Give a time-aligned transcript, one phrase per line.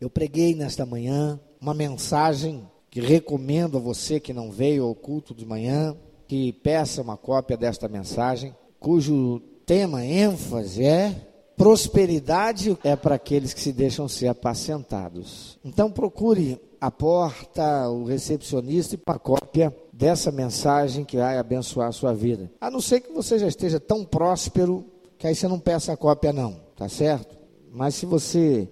[0.00, 5.34] Eu preguei nesta manhã uma mensagem que recomendo a você que não veio ao culto
[5.34, 5.94] de manhã,
[6.26, 11.14] que peça uma cópia desta mensagem, cujo tema, ênfase é
[11.54, 15.58] prosperidade é para aqueles que se deixam ser apacentados.
[15.62, 21.92] Então procure a porta, o recepcionista e uma cópia dessa mensagem que vai abençoar a
[21.92, 22.50] sua vida.
[22.58, 24.86] A não ser que você já esteja tão próspero
[25.18, 27.36] que aí você não peça a cópia não, tá certo?
[27.70, 28.66] Mas se você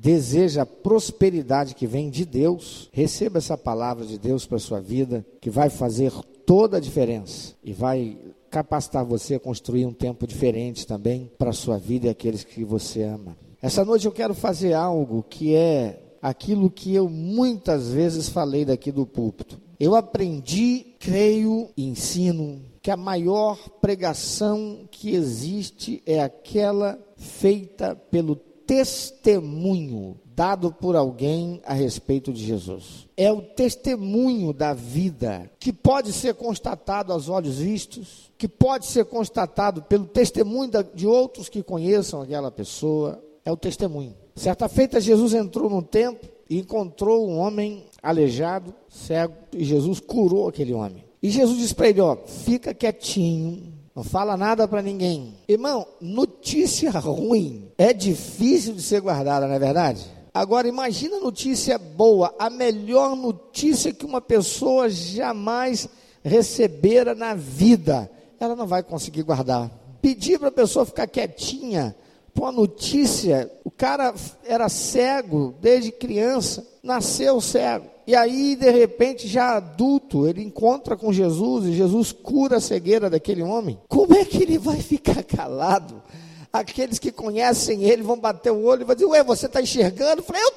[0.00, 5.26] deseja a prosperidade que vem de Deus, receba essa palavra de Deus para sua vida,
[5.40, 6.12] que vai fazer
[6.46, 8.16] toda a diferença e vai
[8.48, 12.64] capacitar você a construir um tempo diferente também para a sua vida e aqueles que
[12.64, 13.36] você ama.
[13.60, 18.92] Essa noite eu quero fazer algo que é aquilo que eu muitas vezes falei daqui
[18.92, 19.60] do púlpito.
[19.80, 28.34] Eu aprendi, creio e ensino que a maior pregação que existe é aquela feita pelo
[28.68, 33.08] testemunho dado por alguém a respeito de Jesus.
[33.16, 39.06] É o testemunho da vida que pode ser constatado aos olhos vistos, que pode ser
[39.06, 43.20] constatado pelo testemunho de outros que conheçam aquela pessoa.
[43.42, 44.14] É o testemunho.
[44.36, 50.46] Certa feita, Jesus entrou no templo e encontrou um homem aleijado, cego, e Jesus curou
[50.46, 51.04] aquele homem.
[51.22, 55.34] E Jesus disse para ele: Ó, fica quietinho, não fala nada para ninguém.
[55.48, 60.06] Irmão, notícia ruim é difícil de ser guardada, não é verdade?
[60.32, 65.88] Agora imagina notícia boa, a melhor notícia que uma pessoa jamais
[66.22, 68.08] recebera na vida.
[68.38, 69.68] Ela não vai conseguir guardar.
[70.00, 71.96] Pedir para a pessoa ficar quietinha,
[72.32, 74.14] por uma notícia, o cara
[74.44, 77.86] era cego desde criança, nasceu cego.
[78.08, 83.10] E aí, de repente, já adulto, ele encontra com Jesus e Jesus cura a cegueira
[83.10, 83.78] daquele homem.
[83.86, 86.02] Como é que ele vai ficar calado?
[86.50, 90.22] Aqueles que conhecem ele vão bater o olho e vão dizer: Ué, você está enxergando?
[90.22, 90.52] Eu falei: Eu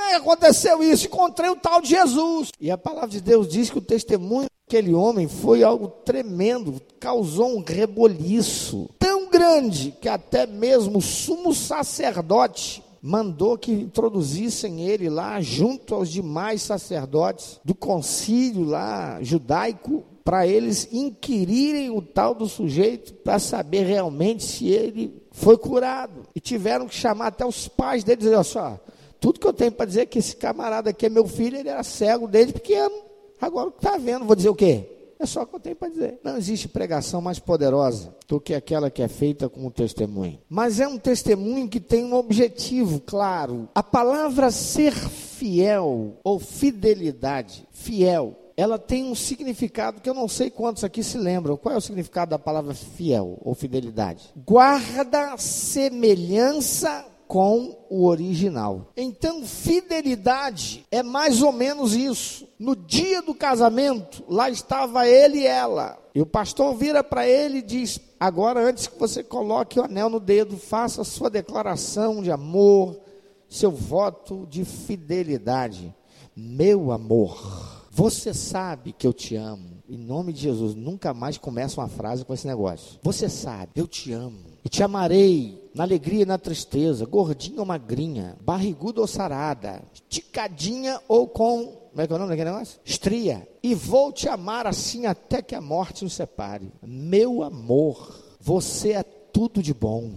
[0.00, 1.06] é que aconteceu isso?
[1.06, 2.50] Encontrei o tal de Jesus.
[2.60, 7.56] E a palavra de Deus diz que o testemunho daquele homem foi algo tremendo, causou
[7.56, 15.40] um reboliço tão grande que até mesmo o sumo sacerdote mandou que introduzissem ele lá
[15.40, 23.12] junto aos demais sacerdotes do concílio lá judaico para eles inquirirem o tal do sujeito
[23.12, 26.22] para saber realmente se ele foi curado.
[26.32, 28.80] E tiveram que chamar até os pais dele e dizer, olha só,
[29.18, 31.68] tudo que eu tenho para dizer é que esse camarada aqui é meu filho, ele
[31.68, 32.94] era cego desde pequeno.
[33.40, 34.91] Agora está vendo, vou dizer o quê?
[35.22, 36.18] É só o que eu tenho para dizer.
[36.24, 40.40] Não existe pregação mais poderosa do que aquela que é feita com o testemunho.
[40.48, 43.68] Mas é um testemunho que tem um objetivo claro.
[43.72, 50.50] A palavra ser fiel ou fidelidade, fiel, ela tem um significado que eu não sei
[50.50, 51.56] quantos aqui se lembram.
[51.56, 54.28] Qual é o significado da palavra fiel ou fidelidade?
[54.44, 58.88] Guarda semelhança com o original.
[58.94, 62.46] Então, fidelidade é mais ou menos isso.
[62.58, 65.98] No dia do casamento, lá estava ele e ela.
[66.14, 70.10] E o pastor vira para ele e diz: Agora, antes que você coloque o anel
[70.10, 73.00] no dedo, faça sua declaração de amor,
[73.48, 75.94] seu voto de fidelidade.
[76.36, 79.82] Meu amor, você sabe que eu te amo.
[79.88, 82.98] Em nome de Jesus, nunca mais começa uma frase com esse negócio.
[83.02, 87.66] Você sabe, eu te amo e te amarei na alegria e na tristeza, gordinha ou
[87.66, 92.80] magrinha, barriguda ou sarada, esticadinha ou com, como é que é o nome daquele negócio?
[92.84, 93.48] Estria.
[93.62, 96.72] E vou te amar assim até que a morte nos separe.
[96.82, 100.10] Meu amor, você é tudo de bom.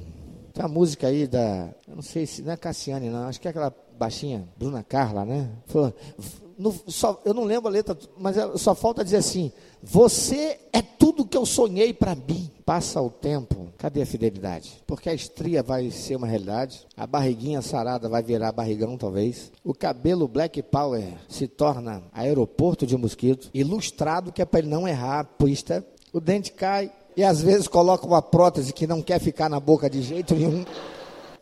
[0.54, 3.48] Tem uma música aí da, eu não sei se não é Cassiane, não, acho que
[3.48, 5.50] é aquela baixinha, Bruna Carla, né?
[5.66, 5.94] Falou,
[6.58, 9.52] no, só, eu não lembro a letra, mas só falta dizer assim:
[9.84, 12.50] Você é tudo que eu sonhei para mim.
[12.66, 14.82] Passa o tempo, cadê a fidelidade?
[14.88, 19.52] Porque a estria vai ser uma realidade, a barriguinha sarada vai virar barrigão, talvez.
[19.64, 24.88] O cabelo Black Power se torna aeroporto de mosquito, ilustrado que é para ele não
[24.88, 25.86] errar a pista.
[26.12, 29.90] O dente cai e às vezes coloca uma prótese que não quer ficar na boca
[29.90, 30.66] de jeito nenhum.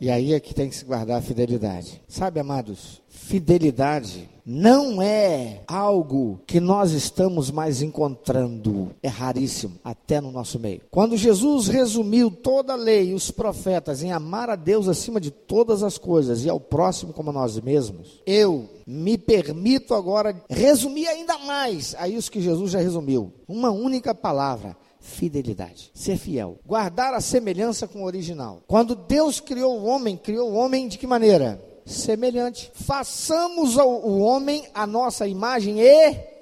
[0.00, 2.00] E aí é que tem que se guardar a fidelidade.
[2.08, 10.30] Sabe, amados, fidelidade não é algo que nós estamos mais encontrando, é raríssimo, até no
[10.30, 10.82] nosso meio.
[10.90, 15.30] Quando Jesus resumiu toda a lei e os profetas em amar a Deus acima de
[15.30, 21.38] todas as coisas e ao próximo como nós mesmos, eu me permito agora resumir ainda
[21.38, 23.32] mais a isso que Jesus já resumiu.
[23.48, 28.62] Uma única palavra: fidelidade, ser fiel, guardar a semelhança com o original.
[28.66, 31.62] Quando Deus criou o homem, criou o homem de que maneira?
[31.84, 32.72] Semelhante.
[32.74, 36.33] Façamos o homem a nossa imagem e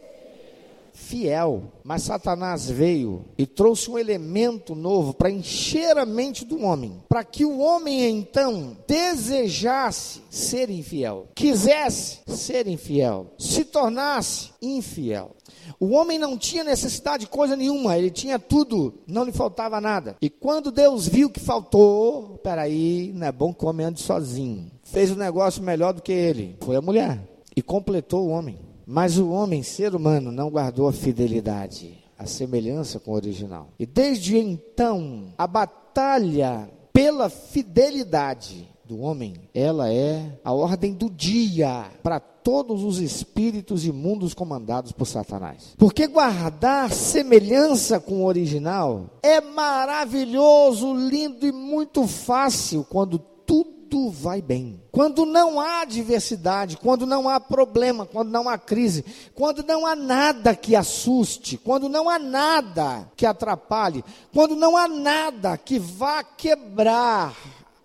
[1.02, 1.64] fiel.
[1.84, 7.24] Mas Satanás veio e trouxe um elemento novo para encher a mente do homem, para
[7.24, 15.32] que o homem então desejasse ser infiel, quisesse ser infiel, se tornasse infiel.
[15.78, 20.16] O homem não tinha necessidade de coisa nenhuma, ele tinha tudo, não lhe faltava nada.
[20.20, 24.70] E quando Deus viu que faltou, peraí, não é bom que o homem ande sozinho.
[24.82, 27.20] Fez um negócio melhor do que ele, foi a mulher,
[27.56, 28.71] e completou o homem.
[28.92, 33.68] Mas o homem, ser humano, não guardou a fidelidade, a semelhança com o original.
[33.78, 41.86] E desde então, a batalha pela fidelidade do homem, ela é a ordem do dia
[42.02, 45.74] para todos os espíritos imundos comandados por Satanás.
[45.78, 53.72] Porque guardar semelhança com o original é maravilhoso, lindo e muito fácil quando tudo
[54.10, 54.80] vai bem.
[54.90, 59.04] Quando não há diversidade, quando não há problema, quando não há crise,
[59.34, 64.88] quando não há nada que assuste, quando não há nada que atrapalhe, quando não há
[64.88, 67.36] nada que vá quebrar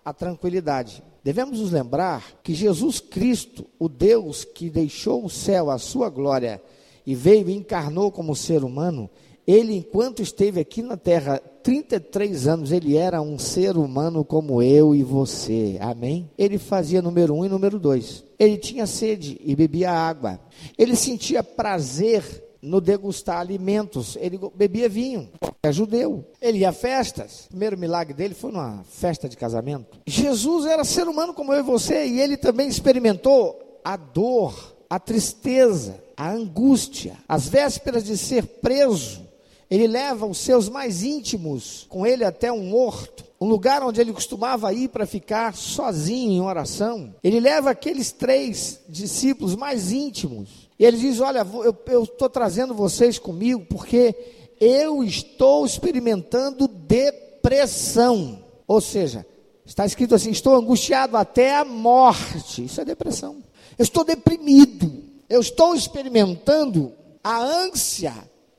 [0.04, 1.02] a tranquilidade.
[1.22, 6.62] Devemos nos lembrar que Jesus Cristo, o Deus que deixou o céu, a sua glória,
[7.06, 9.10] e veio e encarnou como ser humano,
[9.46, 14.94] ele, enquanto esteve aqui na terra, 33 anos, ele era um ser humano como eu
[14.94, 15.76] e você.
[15.82, 16.30] Amém?
[16.38, 18.24] Ele fazia número um e número dois.
[18.38, 20.40] Ele tinha sede e bebia água.
[20.78, 22.24] Ele sentia prazer
[22.62, 24.16] no degustar alimentos.
[24.18, 25.28] Ele bebia vinho,
[25.62, 26.24] é judeu.
[26.40, 27.44] Ele ia a festas.
[27.44, 30.00] O primeiro milagre dele foi numa festa de casamento.
[30.06, 34.98] Jesus era ser humano como eu e você, e ele também experimentou a dor, a
[34.98, 39.27] tristeza, a angústia, as vésperas de ser preso.
[39.70, 44.12] Ele leva os seus mais íntimos com ele até um horto, um lugar onde ele
[44.12, 47.14] costumava ir para ficar sozinho em oração.
[47.22, 51.46] Ele leva aqueles três discípulos mais íntimos e ele diz: Olha,
[51.86, 54.14] eu estou trazendo vocês comigo porque
[54.60, 58.42] eu estou experimentando depressão.
[58.66, 59.26] Ou seja,
[59.66, 62.64] está escrito assim: estou angustiado até a morte.
[62.64, 63.42] Isso é depressão.
[63.76, 65.04] Eu estou deprimido.
[65.28, 66.92] Eu estou experimentando
[67.22, 68.14] a ânsia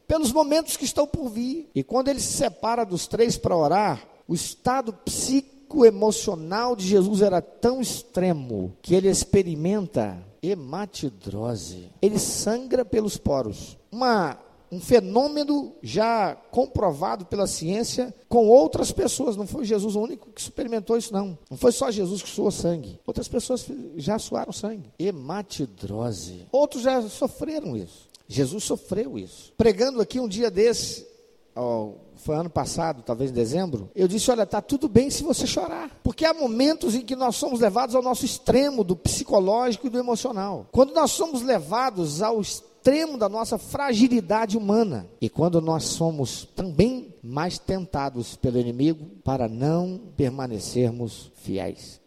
[0.09, 1.69] pelos momentos que estão por vir.
[1.75, 7.39] E quando ele se separa dos três para orar, o estado psicoemocional de Jesus era
[7.39, 11.91] tão extremo que ele experimenta hematidrose.
[12.01, 13.77] Ele sangra pelos poros.
[13.91, 14.39] Uma,
[14.71, 19.38] um fenômeno já comprovado pela ciência com outras pessoas.
[19.38, 21.38] Não foi Jesus o único que experimentou isso, não.
[21.51, 23.00] Não foi só Jesus que suou sangue.
[23.06, 24.89] Outras pessoas já suaram sangue.
[24.97, 26.47] Hematidrose.
[26.51, 28.08] Outros já sofreram isso.
[28.31, 29.52] Jesus sofreu isso.
[29.58, 31.08] Pregando aqui um dia desse,
[31.56, 35.48] ó, foi ano passado, talvez em dezembro, eu disse: olha, está tudo bem se você
[35.48, 36.00] chorar.
[36.04, 39.98] Porque há momentos em que nós somos levados ao nosso extremo do psicológico e do
[39.98, 40.68] emocional.
[40.72, 42.69] Quando nós somos levados ao extremo
[43.18, 45.08] da nossa fragilidade humana.
[45.22, 52.00] E quando nós somos também mais tentados pelo inimigo para não permanecermos fiéis.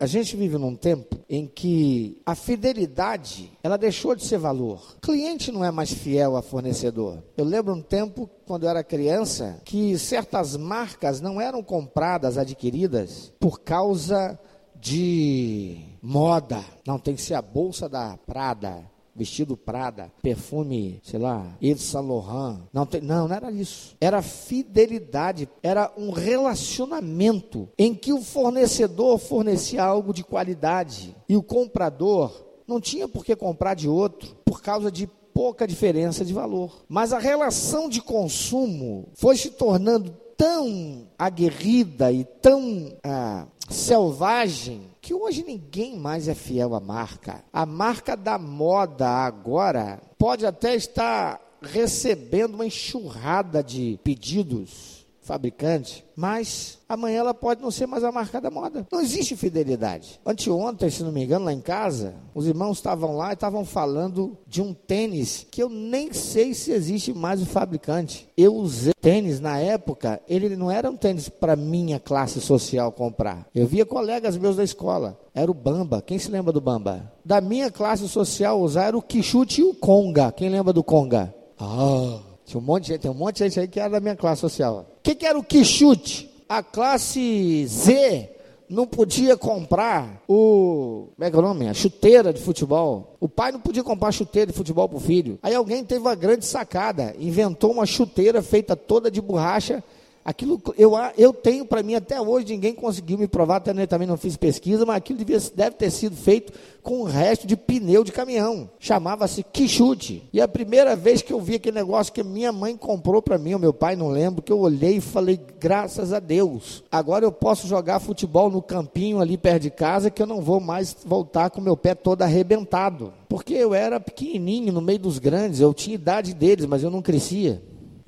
[0.00, 4.96] A gente vive num tempo em que a fidelidade, ela deixou de ser valor.
[4.96, 7.22] O cliente não é mais fiel a fornecedor.
[7.36, 13.32] Eu lembro um tempo, quando eu era criança, que certas marcas não eram compradas, adquiridas,
[13.38, 14.38] por causa
[14.80, 16.64] de moda.
[16.86, 18.82] Não, tem que ser a bolsa da Prada,
[19.20, 22.60] vestido Prada, perfume, sei lá, Yves Saint Laurent.
[22.72, 23.94] Não, não, não era isso.
[24.00, 31.42] Era fidelidade, era um relacionamento em que o fornecedor fornecia algo de qualidade e o
[31.42, 32.32] comprador
[32.66, 36.82] não tinha por que comprar de outro por causa de pouca diferença de valor.
[36.88, 45.14] Mas a relação de consumo foi se tornando tão aguerrida e tão ah, selvagem que
[45.14, 47.44] hoje ninguém mais é fiel à marca.
[47.52, 54.99] A marca da moda agora pode até estar recebendo uma enxurrada de pedidos
[55.30, 58.84] fabricante, mas amanhã ela pode não ser mais a marca da moda.
[58.90, 60.20] Não existe fidelidade.
[60.26, 64.36] Anteontem, se não me engano, lá em casa, os irmãos estavam lá e estavam falando
[64.44, 68.28] de um tênis que eu nem sei se existe mais o fabricante.
[68.36, 73.46] Eu usei tênis na época, ele não era um tênis para minha classe social comprar.
[73.54, 75.16] Eu via colegas meus da escola.
[75.32, 76.02] Era o Bamba.
[76.02, 77.12] Quem se lembra do Bamba?
[77.24, 80.32] Da minha classe social usar era o Quixute e o Conga.
[80.32, 81.32] Quem lembra do Conga?
[81.56, 82.18] Ah,
[82.50, 84.16] tinha um monte de gente, tem um monte de gente aí que era da minha
[84.16, 84.86] classe social.
[84.98, 86.28] O que, que era o quichute?
[86.48, 88.28] A classe Z
[88.68, 91.08] não podia comprar o.
[91.14, 91.68] Como é que é o nome?
[91.68, 93.16] A chuteira de futebol.
[93.20, 95.38] O pai não podia comprar chuteira de futebol para o filho.
[95.42, 99.82] Aí alguém teve uma grande sacada, inventou uma chuteira feita toda de borracha
[100.22, 104.06] Aquilo eu, eu tenho para mim até hoje, ninguém conseguiu me provar, até eu também
[104.06, 108.04] não fiz pesquisa, mas aquilo devia, deve ter sido feito com o resto de pneu
[108.04, 108.68] de caminhão.
[108.78, 110.22] Chamava-se quichute.
[110.30, 113.54] E a primeira vez que eu vi aquele negócio que minha mãe comprou para mim,
[113.54, 117.32] o meu pai não lembro, que eu olhei e falei, graças a Deus, agora eu
[117.32, 121.48] posso jogar futebol no campinho ali perto de casa, que eu não vou mais voltar
[121.48, 123.12] com meu pé todo arrebentado.
[123.26, 127.00] Porque eu era pequenininho no meio dos grandes, eu tinha idade deles, mas eu não
[127.00, 127.62] crescia.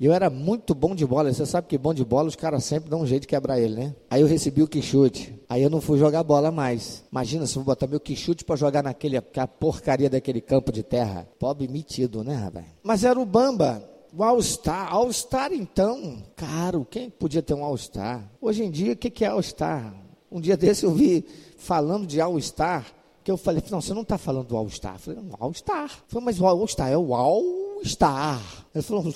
[0.05, 1.31] Eu era muito bom de bola.
[1.31, 3.75] Você sabe que bom de bola, os caras sempre dão um jeito de quebrar ele,
[3.75, 3.95] né?
[4.09, 5.33] Aí eu recebi o quichute.
[5.47, 7.05] Aí eu não fui jogar bola mais.
[7.09, 11.25] Imagina se eu botar meu quichute para jogar naquele, a porcaria daquele campo de terra.
[11.39, 12.65] Pobre metido, né, rapaz?
[12.83, 13.81] Mas era o Bamba.
[14.13, 14.93] O All-Star.
[14.93, 16.85] All-Star, então, caro.
[16.91, 18.29] Quem podia ter um All-Star?
[18.41, 19.95] Hoje em dia, o que, que é All-Star?
[20.29, 22.85] Um dia desse eu vi falando de All-Star,
[23.23, 24.95] que eu falei, não, você não está falando do All-Star.
[24.95, 25.89] Eu falei, não, All-Star.
[26.07, 28.41] Falei, mas o All-Star é o All All-Star.
[28.73, 29.13] Ele falou,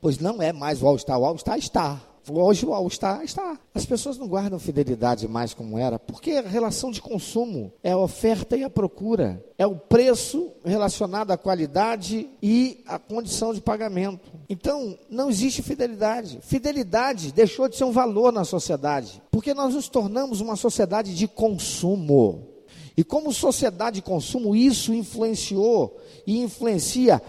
[0.00, 2.00] pois não é mais o All-Star, o All-Star está.
[2.30, 3.58] Hoje o All-Star está.
[3.74, 7.98] As pessoas não guardam fidelidade mais como era, porque a relação de consumo é a
[7.98, 9.44] oferta e a procura.
[9.58, 14.32] É o preço relacionado à qualidade e à condição de pagamento.
[14.48, 16.38] Então, não existe fidelidade.
[16.40, 21.28] Fidelidade deixou de ser um valor na sociedade, porque nós nos tornamos uma sociedade de
[21.28, 22.53] consumo.
[22.96, 27.20] E como sociedade de consumo, isso influenciou e influencia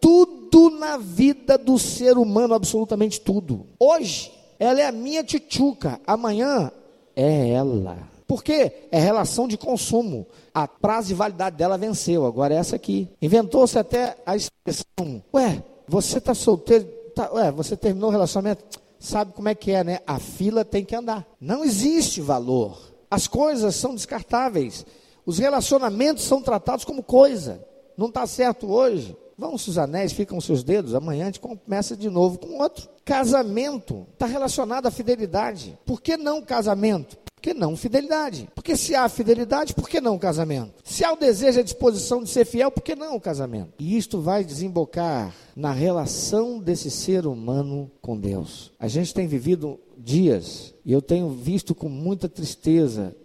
[0.00, 3.66] tudo na vida do ser humano, absolutamente tudo.
[3.78, 6.72] Hoje, ela é a minha tchutchuca, amanhã
[7.14, 7.98] é ela.
[8.26, 10.26] Porque é relação de consumo.
[10.54, 13.08] A prazo de validade dela venceu, agora é essa aqui.
[13.20, 18.64] Inventou-se até a expressão: Ué, você está solteiro, tá, ué, você terminou o relacionamento,
[18.98, 19.98] sabe como é que é, né?
[20.06, 21.26] A fila tem que andar.
[21.40, 22.78] Não existe valor.
[23.10, 24.86] As coisas são descartáveis.
[25.24, 27.64] Os relacionamentos são tratados como coisa.
[27.96, 29.16] Não está certo hoje.
[29.40, 32.86] Vão os anéis, ficam seus dedos, amanhã a gente começa de novo com outro.
[33.06, 35.78] Casamento está relacionado à fidelidade.
[35.86, 37.16] Por que não casamento?
[37.16, 38.50] Por que não fidelidade?
[38.54, 40.74] Porque se há fidelidade, por que não casamento?
[40.84, 43.72] Se há o desejo e a disposição de ser fiel, por que não o casamento?
[43.78, 48.72] E isto vai desembocar na relação desse ser humano com Deus.
[48.78, 53.16] A gente tem vivido dias, e eu tenho visto com muita tristeza,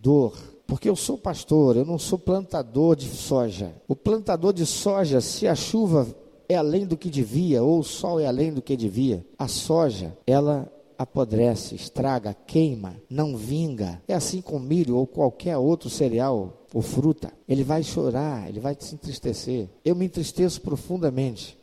[0.00, 0.34] dor,
[0.68, 3.74] porque eu sou pastor, eu não sou plantador de soja.
[3.88, 6.06] O plantador de soja, se a chuva
[6.46, 10.14] é além do que devia, ou o sol é além do que devia, a soja,
[10.26, 14.02] ela apodrece, estraga, queima, não vinga.
[14.06, 17.32] É assim com milho ou qualquer outro cereal ou fruta.
[17.48, 19.70] Ele vai chorar, ele vai se entristecer.
[19.82, 21.56] Eu me entristeço profundamente.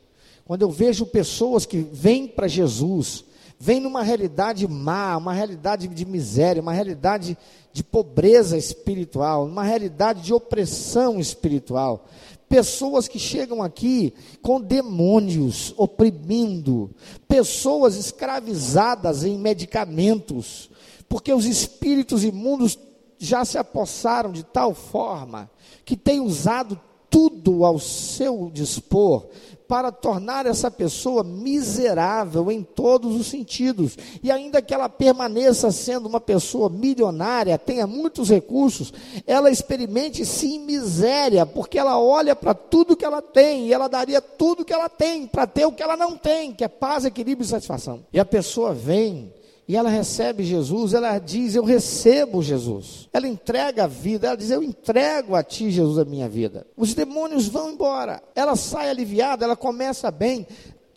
[0.44, 3.24] Quando eu vejo pessoas que vêm para Jesus,
[3.58, 7.36] vêm numa realidade má, uma realidade de miséria, uma realidade
[7.72, 12.06] de pobreza espiritual, uma realidade de opressão espiritual.
[12.48, 16.90] Pessoas que chegam aqui com demônios oprimindo,
[17.26, 20.70] pessoas escravizadas em medicamentos,
[21.08, 22.78] porque os espíritos imundos
[23.18, 25.50] já se apossaram de tal forma
[25.84, 29.26] que têm usado tudo ao seu dispor
[29.68, 33.96] para tornar essa pessoa miserável em todos os sentidos.
[34.22, 38.92] E ainda que ela permaneça sendo uma pessoa milionária, tenha muitos recursos,
[39.26, 44.20] ela experimente sim miséria, porque ela olha para tudo que ela tem e ela daria
[44.20, 47.44] tudo que ela tem para ter o que ela não tem, que é paz, equilíbrio
[47.44, 48.04] e satisfação.
[48.12, 49.32] E a pessoa vem
[49.68, 53.08] e ela recebe Jesus, ela diz: Eu recebo Jesus.
[53.12, 56.64] Ela entrega a vida, ela diz: Eu entrego a ti, Jesus, a minha vida.
[56.76, 58.22] Os demônios vão embora.
[58.34, 60.46] Ela sai aliviada, ela começa bem.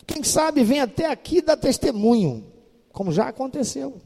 [0.06, 2.44] Quem sabe vem até aqui dá testemunho,
[2.92, 3.96] como já aconteceu.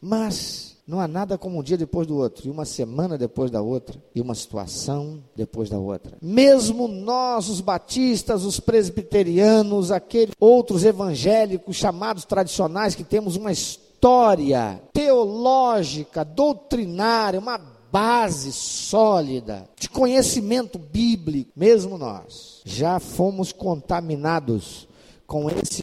[0.00, 3.60] Mas não há nada como um dia depois do outro, e uma semana depois da
[3.60, 6.16] outra, e uma situação depois da outra.
[6.22, 14.80] Mesmo nós, os batistas, os presbiterianos, aqueles outros evangélicos chamados tradicionais, que temos uma história
[14.92, 17.58] teológica, doutrinária, uma
[17.90, 24.86] base sólida de conhecimento bíblico, mesmo nós já fomos contaminados
[25.26, 25.82] com esse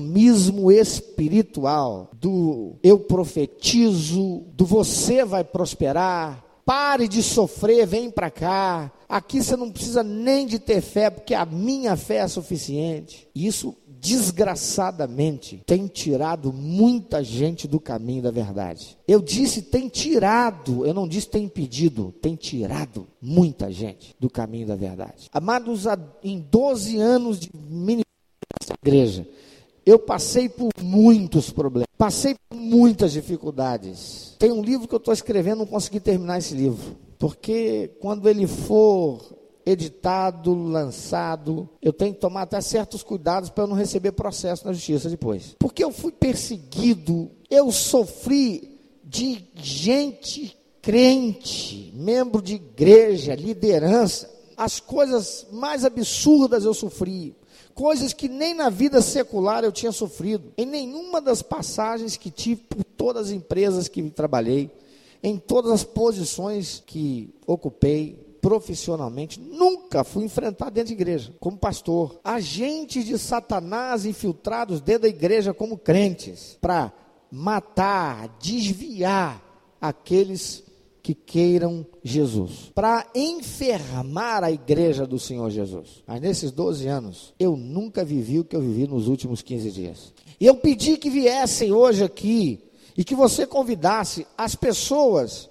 [0.00, 8.90] consumismo espiritual do eu profetizo, do você vai prosperar, pare de sofrer, vem para cá.
[9.08, 13.28] Aqui você não precisa nem de ter fé, porque a minha fé é suficiente.
[13.34, 18.96] Isso desgraçadamente tem tirado muita gente do caminho da verdade.
[19.06, 24.66] Eu disse tem tirado, eu não disse tem impedido, tem tirado muita gente do caminho
[24.66, 25.28] da verdade.
[25.30, 25.84] Amados,
[26.24, 28.04] em 12 anos de ministério
[28.60, 29.26] nessa igreja,
[29.84, 34.36] eu passei por muitos problemas, passei por muitas dificuldades.
[34.38, 38.46] Tem um livro que eu estou escrevendo, não consegui terminar esse livro, porque quando ele
[38.46, 41.68] for editado, lançado.
[41.80, 45.56] Eu tenho que tomar até certos cuidados para não receber processo na justiça depois.
[45.58, 54.30] Porque eu fui perseguido, eu sofri de gente crente, membro de igreja, liderança.
[54.56, 57.34] As coisas mais absurdas eu sofri
[57.74, 60.52] coisas que nem na vida secular eu tinha sofrido.
[60.56, 64.70] Em nenhuma das passagens que tive por todas as empresas que trabalhei,
[65.22, 72.18] em todas as posições que ocupei profissionalmente, nunca fui enfrentar dentro de igreja, como pastor.
[72.24, 76.92] Agentes de Satanás infiltrados dentro da igreja como crentes, para
[77.30, 79.42] matar, desviar
[79.80, 80.64] aqueles
[81.02, 86.02] que queiram Jesus, para enfermar a igreja do Senhor Jesus.
[86.06, 90.12] Mas nesses 12 anos, eu nunca vivi o que eu vivi nos últimos 15 dias.
[90.38, 92.60] E eu pedi que viessem hoje aqui
[92.96, 95.48] e que você convidasse as pessoas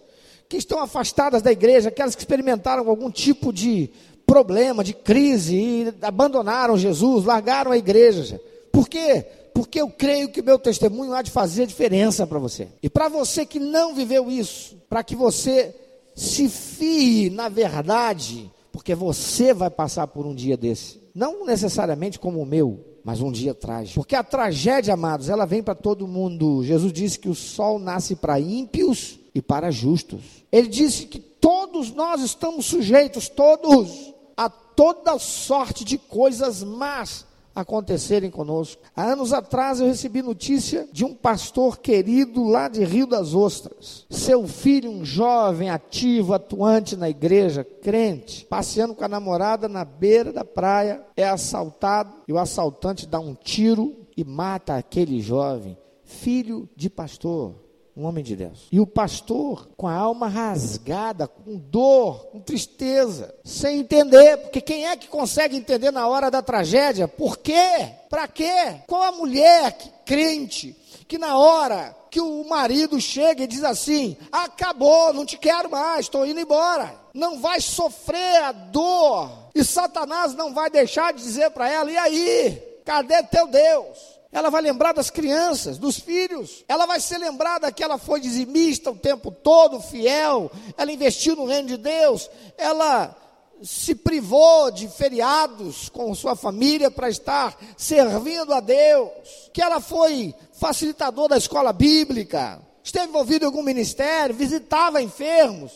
[0.47, 3.89] que estão afastadas da igreja, aquelas que experimentaram algum tipo de
[4.25, 8.39] problema, de crise e abandonaram Jesus, largaram a igreja.
[8.71, 9.25] Por quê?
[9.59, 12.69] Porque eu creio que meu testemunho há de fazer diferença para você.
[12.81, 15.75] E para você que não viveu isso, para que você
[16.15, 21.01] se fie na verdade, porque você vai passar por um dia desse.
[21.13, 23.95] Não necessariamente como o meu, mas um dia trágico.
[23.95, 26.63] Porque a tragédia, amados, ela vem para todo mundo.
[26.63, 30.21] Jesus disse que o sol nasce para ímpios e para justos.
[30.49, 37.27] Ele disse que todos nós estamos sujeitos, todos, a toda sorte de coisas más
[37.61, 38.81] acontecerem conosco.
[38.95, 44.05] Há anos atrás eu recebi notícia de um pastor querido lá de Rio das Ostras.
[44.09, 50.31] Seu filho, um jovem ativo, atuante na igreja, crente, passeando com a namorada na beira
[50.31, 56.67] da praia, é assaltado e o assaltante dá um tiro e mata aquele jovem, filho
[56.75, 57.68] de pastor
[57.99, 58.67] um homem de Deus.
[58.71, 64.87] E o pastor, com a alma rasgada, com dor, com tristeza, sem entender, porque quem
[64.87, 67.09] é que consegue entender na hora da tragédia?
[67.09, 67.91] Por quê?
[68.09, 68.81] Para quê?
[68.87, 70.75] Qual a mulher que, crente
[71.09, 76.01] que na hora que o marido chega e diz assim: acabou, não te quero mais,
[76.01, 76.95] estou indo embora.
[77.13, 79.29] Não vai sofrer a dor.
[79.53, 82.63] E Satanás não vai deixar de dizer para ela: e aí?
[82.85, 84.18] Cadê teu Deus?
[84.31, 86.63] Ela vai lembrar das crianças, dos filhos.
[86.67, 90.51] Ela vai ser lembrada que ela foi dizimista o tempo todo, fiel.
[90.77, 92.29] Ela investiu no reino de Deus.
[92.57, 93.15] Ela
[93.63, 99.09] se privou de feriados com sua família para estar servindo a Deus.
[99.51, 102.61] Que ela foi facilitador da escola bíblica.
[102.83, 105.71] Esteve envolvido em algum ministério, visitava enfermos.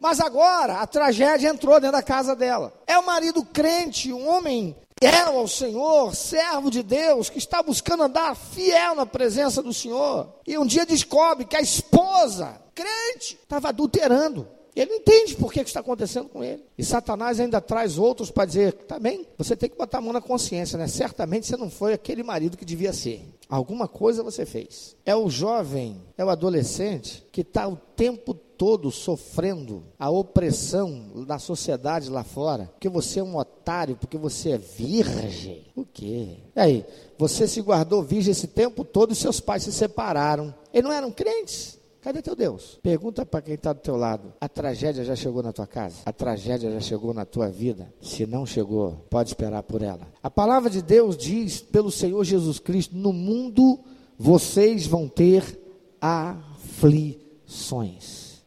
[0.00, 2.72] Mas agora a tragédia entrou dentro da casa dela.
[2.86, 8.04] É o marido crente, um homem fiel ao Senhor, servo de Deus, que está buscando
[8.04, 13.68] andar fiel na presença do Senhor, e um dia descobre que a esposa, crente, estava
[13.68, 14.48] adulterando.
[14.74, 16.64] Ele não entende por que está acontecendo com ele.
[16.76, 20.20] E Satanás ainda traz outros para dizer: também, você tem que botar a mão na
[20.20, 20.88] consciência, né?
[20.88, 23.24] Certamente você não foi aquele marido que devia ser.
[23.48, 24.96] Alguma coisa você fez.
[25.06, 28.53] É o jovem, é o adolescente que está o tempo todo
[28.90, 34.58] sofrendo a opressão da sociedade lá fora, porque você é um otário, porque você é
[34.58, 35.66] virgem.
[35.74, 36.38] O quê?
[36.54, 36.86] E aí,
[37.18, 40.54] você se guardou virgem esse tempo todo e seus pais se separaram.
[40.72, 41.78] Eles não eram crentes.
[42.00, 42.78] Cadê teu Deus?
[42.82, 44.34] Pergunta para quem está do teu lado.
[44.38, 45.96] A tragédia já chegou na tua casa?
[46.04, 47.90] A tragédia já chegou na tua vida?
[48.02, 50.06] Se não chegou, pode esperar por ela.
[50.22, 53.80] A palavra de Deus diz pelo Senhor Jesus Cristo: no mundo
[54.18, 55.58] vocês vão ter
[55.98, 57.24] aflições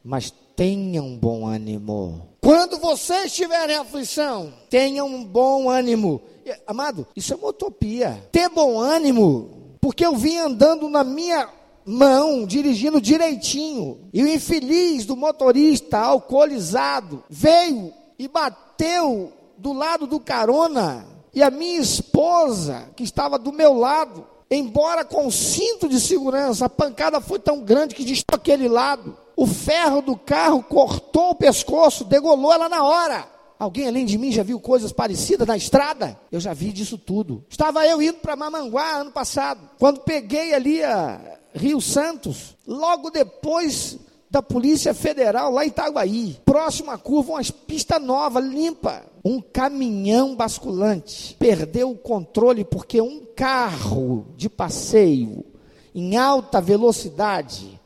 [0.07, 2.29] mas tenham bom ânimo.
[2.39, 6.21] Quando vocês tiverem aflição, tenham um bom ânimo.
[6.65, 8.25] Amado, isso é uma utopia.
[8.31, 11.49] Ter bom ânimo, porque eu vim andando na minha
[11.85, 20.21] mão, dirigindo direitinho, e o infeliz do motorista alcoolizado veio e bateu do lado do
[20.21, 26.65] carona, e a minha esposa, que estava do meu lado, embora com cinto de segurança,
[26.65, 31.35] a pancada foi tão grande que distou aquele lado o ferro do carro cortou o
[31.35, 33.27] pescoço, degolou ela na hora.
[33.59, 36.19] Alguém além de mim já viu coisas parecidas na estrada?
[36.31, 37.45] Eu já vi disso tudo.
[37.47, 43.99] Estava eu indo para Mamanguá ano passado, quando peguei ali a Rio Santos, logo depois
[44.29, 46.37] da Polícia Federal lá em Itaguaí.
[46.43, 49.03] Próxima curva, uma pista nova, limpa.
[49.23, 55.45] Um caminhão basculante perdeu o controle porque um carro de passeio
[55.93, 57.76] em alta velocidade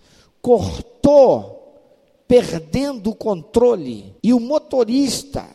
[0.41, 1.77] cortou,
[2.27, 5.45] perdendo o controle, e o motorista,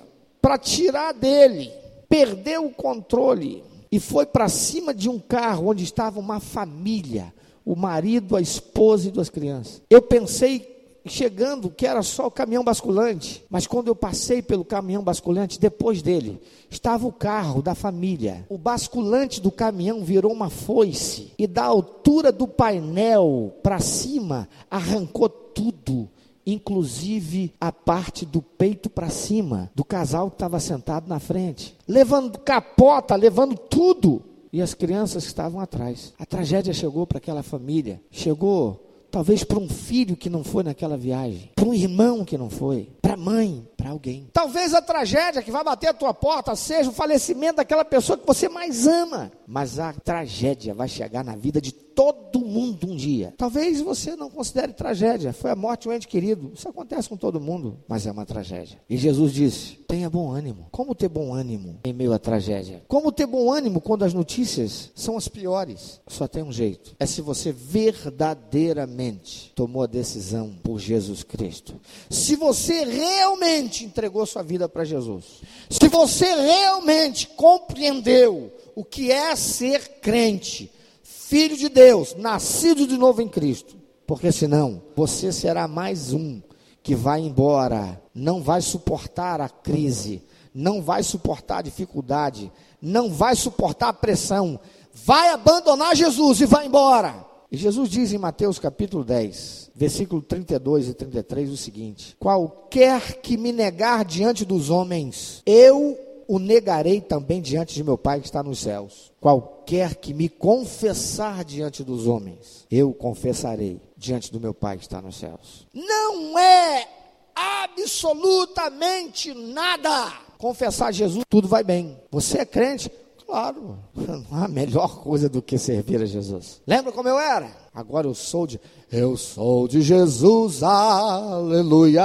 [0.40, 1.70] para tirar dele,
[2.08, 7.32] perdeu o controle e foi para cima de um carro onde estava uma família,
[7.64, 9.82] o marido, a esposa e duas crianças.
[9.88, 10.75] Eu pensei
[11.08, 13.44] chegando que era só o caminhão basculante.
[13.48, 16.40] Mas quando eu passei pelo caminhão basculante, depois dele,
[16.70, 18.46] estava o carro da família.
[18.48, 25.28] O basculante do caminhão virou uma foice e da altura do painel para cima arrancou
[25.28, 26.08] tudo
[26.46, 32.38] inclusive a parte do peito para cima do casal que estava sentado na frente, levando
[32.38, 34.22] capota, levando tudo.
[34.52, 36.14] E as crianças estavam atrás.
[36.18, 38.85] A tragédia chegou para aquela família, chegou
[39.16, 42.86] talvez para um filho que não foi naquela viagem, para um irmão que não foi,
[43.00, 44.28] para a mãe, alguém.
[44.32, 48.26] Talvez a tragédia que vai bater a tua porta seja o falecimento daquela pessoa que
[48.26, 53.32] você mais ama, mas a tragédia vai chegar na vida de todo mundo um dia.
[53.38, 56.52] Talvez você não considere tragédia, foi a morte de um ente querido.
[56.54, 58.78] Isso acontece com todo mundo, mas é uma tragédia.
[58.88, 60.66] E Jesus disse: tenha bom ânimo.
[60.70, 62.82] Como ter bom ânimo em meio à tragédia?
[62.86, 66.00] Como ter bom ânimo quando as notícias são as piores?
[66.06, 71.80] Só tem um jeito: é se você verdadeiramente tomou a decisão por Jesus Cristo.
[72.10, 75.42] Se você realmente entregou sua vida para Jesus.
[75.68, 83.20] Se você realmente compreendeu o que é ser crente, filho de Deus, nascido de novo
[83.20, 83.76] em Cristo.
[84.06, 86.40] Porque senão você será mais um
[86.82, 90.22] que vai embora, não vai suportar a crise,
[90.54, 94.60] não vai suportar a dificuldade, não vai suportar a pressão,
[94.94, 97.25] vai abandonar Jesus e vai embora.
[97.50, 103.36] E Jesus diz em Mateus capítulo 10, versículo 32 e 33 o seguinte: Qualquer que
[103.36, 105.96] me negar diante dos homens, eu
[106.28, 109.12] o negarei também diante de meu Pai que está nos céus.
[109.20, 115.00] Qualquer que me confessar diante dos homens, eu confessarei diante do meu Pai que está
[115.00, 115.66] nos céus.
[115.72, 116.88] Não é
[117.34, 120.12] absolutamente nada.
[120.38, 121.96] Confessar Jesus, tudo vai bem.
[122.10, 122.90] Você é crente?
[123.26, 126.62] Claro, não há melhor coisa do que servir a Jesus.
[126.66, 127.50] Lembra como eu era?
[127.74, 128.60] Agora eu sou de,
[128.90, 132.04] eu sou de Jesus, aleluia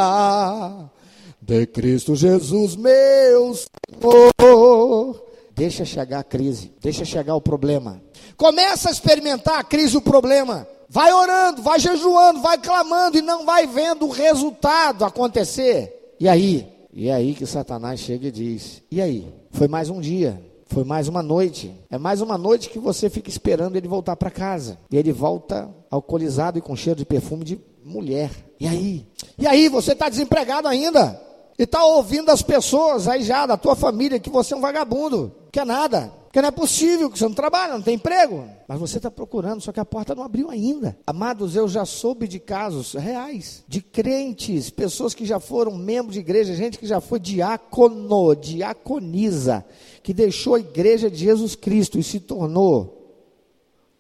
[1.42, 5.24] de Cristo Jesus, meu Senhor.
[5.54, 8.02] Deixa chegar a crise, deixa chegar o problema.
[8.36, 10.68] Começa a experimentar a crise, o problema.
[10.90, 16.16] Vai orando, vai jejuando, vai clamando e não vai vendo o resultado acontecer.
[16.20, 16.68] E aí?
[16.94, 19.32] E aí que Satanás chega e diz: E aí?
[19.52, 21.74] Foi mais um dia, foi mais uma noite.
[21.90, 24.78] É mais uma noite que você fica esperando ele voltar para casa.
[24.90, 28.32] E ele volta alcoolizado e com cheiro de perfume de mulher.
[28.60, 29.06] E aí?
[29.38, 31.22] E aí, você está desempregado ainda?
[31.60, 35.32] E está ouvindo as pessoas aí já, da tua família, que você é um vagabundo,
[35.52, 36.12] que é nada.
[36.32, 38.48] Que não é possível, que você não trabalha, não tem emprego.
[38.68, 40.98] Mas você está procurando, só que a porta não abriu ainda.
[41.06, 46.20] Amados, eu já soube de casos reais, de crentes, pessoas que já foram membros de
[46.20, 49.66] igreja, gente que já foi diácono, diaconisa,
[50.02, 52.98] que deixou a igreja de Jesus Cristo e se tornou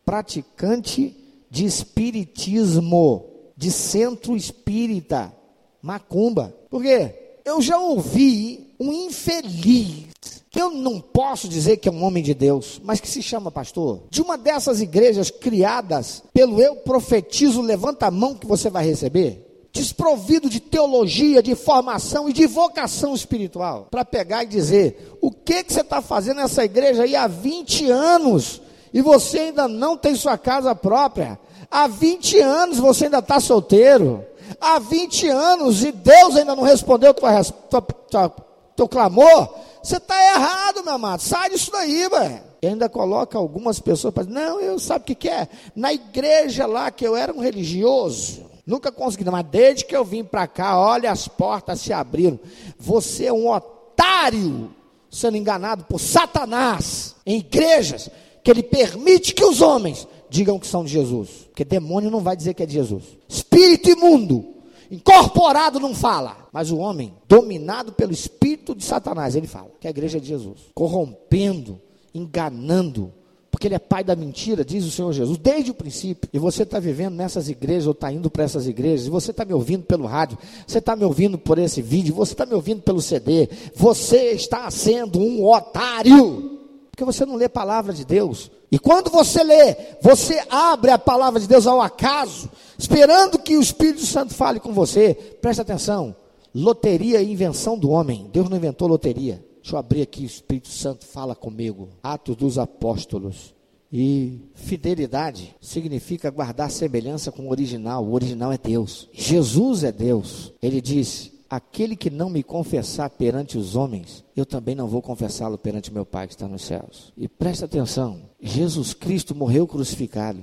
[0.05, 1.15] praticante
[1.49, 3.25] de espiritismo,
[3.57, 5.33] de centro espírita,
[5.81, 6.55] macumba.
[6.69, 7.21] Por quê?
[7.45, 10.07] eu já ouvi um infeliz,
[10.51, 13.49] que eu não posso dizer que é um homem de Deus, mas que se chama
[13.49, 18.85] pastor, de uma dessas igrejas criadas pelo eu profetizo, levanta a mão que você vai
[18.85, 19.47] receber.
[19.73, 25.63] Desprovido de teologia, de formação e de vocação espiritual, para pegar e dizer: o que,
[25.63, 28.61] que você está fazendo nessa igreja aí há 20 anos?
[28.93, 31.39] E você ainda não tem sua casa própria?
[31.69, 34.25] Há 20 anos você ainda está solteiro?
[34.59, 38.29] Há 20 anos e Deus ainda não respondeu tua, tua, tua,
[38.75, 41.21] teu clamor, você está errado, meu amado.
[41.21, 42.41] Sai disso daí, velho.
[42.61, 45.47] E ainda coloca algumas pessoas para não, eu sabe o que, que é?
[45.75, 50.23] Na igreja lá que eu era um religioso, nunca consegui, mas desde que eu vim
[50.23, 52.39] para cá, olha, as portas se abriram.
[52.77, 54.71] Você é um otário
[55.09, 58.09] sendo enganado por Satanás em igrejas
[58.43, 61.29] que ele permite que os homens digam que são de Jesus.
[61.47, 63.03] Porque demônio não vai dizer que é de Jesus.
[63.27, 64.45] Espírito imundo,
[64.91, 66.49] incorporado não fala.
[66.51, 70.27] Mas o homem, dominado pelo espírito de Satanás, ele fala que é a igreja de
[70.27, 70.59] Jesus.
[70.75, 71.81] Corrompendo,
[72.13, 73.13] enganando.
[73.49, 76.29] Porque ele é pai da mentira, diz o Senhor Jesus, desde o princípio.
[76.33, 79.45] E você está vivendo nessas igrejas, ou está indo para essas igrejas, e você está
[79.45, 82.81] me ouvindo pelo rádio, você está me ouvindo por esse vídeo, você está me ouvindo
[82.81, 83.47] pelo CD.
[83.75, 86.59] Você está sendo um otário.
[86.89, 88.49] Porque você não lê a palavra de Deus.
[88.71, 92.49] E quando você lê, você abre a palavra de Deus ao acaso,
[92.81, 95.13] esperando que o Espírito Santo fale com você.
[95.13, 96.15] Presta atenção.
[96.53, 98.27] Loteria é invenção do homem.
[98.33, 99.43] Deus não inventou loteria.
[99.61, 101.89] Deixa eu abrir aqui, o Espírito Santo fala comigo.
[102.01, 103.53] Atos dos Apóstolos.
[103.93, 108.03] E fidelidade significa guardar semelhança com o original.
[108.03, 109.07] O original é Deus.
[109.13, 110.53] Jesus é Deus.
[110.61, 115.57] Ele disse: Aquele que não me confessar perante os homens, eu também não vou confessá-lo
[115.57, 117.11] perante meu Pai que está nos céus.
[117.17, 120.39] E presta atenção: Jesus Cristo morreu crucificado.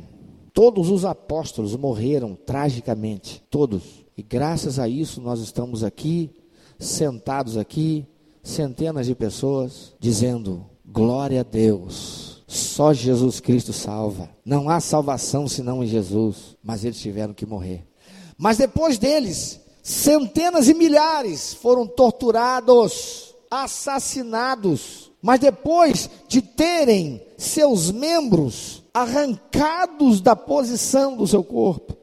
[0.58, 4.04] Todos os apóstolos morreram tragicamente, todos.
[4.16, 6.32] E graças a isso nós estamos aqui,
[6.80, 8.04] sentados aqui,
[8.42, 12.42] centenas de pessoas, dizendo: glória a Deus.
[12.48, 14.28] Só Jesus Cristo salva.
[14.44, 16.56] Não há salvação senão em Jesus.
[16.60, 17.86] Mas eles tiveram que morrer.
[18.36, 25.12] Mas depois deles, centenas e milhares foram torturados, assassinados.
[25.22, 31.96] Mas depois de terem seus membros arrancados da posição do seu corpo,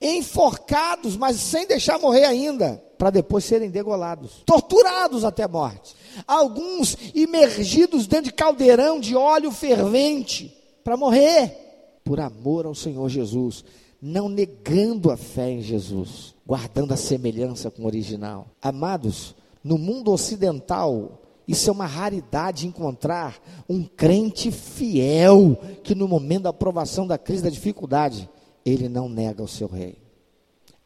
[0.00, 5.96] enforcados, mas sem deixar morrer ainda, para depois serem degolados, torturados até morte.
[6.26, 11.58] Alguns imergidos dentro de caldeirão de óleo fervente para morrer
[12.04, 13.64] por amor ao Senhor Jesus,
[14.00, 18.48] não negando a fé em Jesus, guardando a semelhança com o original.
[18.60, 19.34] Amados,
[19.64, 26.50] no mundo ocidental, isso é uma raridade encontrar um crente fiel que no momento da
[26.50, 28.28] aprovação da crise da dificuldade,
[28.64, 29.98] ele não nega o seu rei.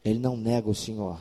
[0.04, 1.18] Ele não nega o Senhor.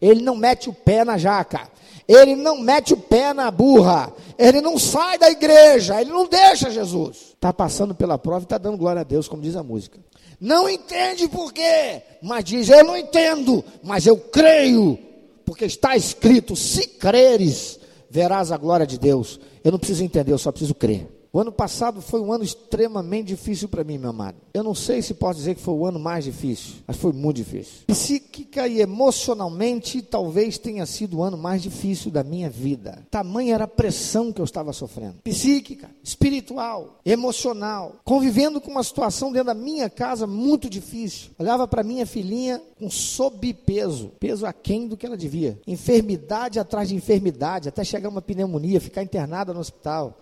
[0.00, 1.70] Ele não mete o pé na jaca.
[2.08, 4.12] Ele não mete o pé na burra.
[4.38, 6.00] Ele não sai da igreja.
[6.00, 7.32] Ele não deixa Jesus.
[7.34, 10.00] Está passando pela prova e está dando glória a Deus, como diz a música.
[10.40, 14.98] Não entende por quê, mas diz: Eu não entendo, mas eu creio,
[15.44, 17.78] porque está escrito: Se creres,
[18.12, 19.40] verás a glória de Deus.
[19.64, 21.08] Eu não preciso entender, eu só preciso crer.
[21.34, 24.36] O ano passado foi um ano extremamente difícil para mim, meu amado.
[24.52, 27.36] Eu não sei se posso dizer que foi o ano mais difícil, mas foi muito
[27.38, 27.84] difícil.
[27.86, 33.06] Psíquica e emocionalmente, talvez tenha sido o ano mais difícil da minha vida.
[33.10, 35.22] Tamanha era a pressão que eu estava sofrendo.
[35.24, 37.96] Psíquica, espiritual, emocional.
[38.04, 41.30] Convivendo com uma situação dentro da minha casa muito difícil.
[41.38, 45.58] Olhava para minha filhinha com sobrepeso, peso aquém do que ela devia.
[45.66, 50.18] Enfermidade atrás de enfermidade, até chegar uma pneumonia, ficar internada no hospital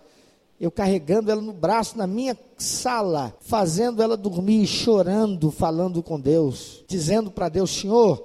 [0.61, 6.85] eu carregando ela no braço na minha sala, fazendo ela dormir, chorando, falando com Deus,
[6.87, 8.23] dizendo para Deus: Senhor,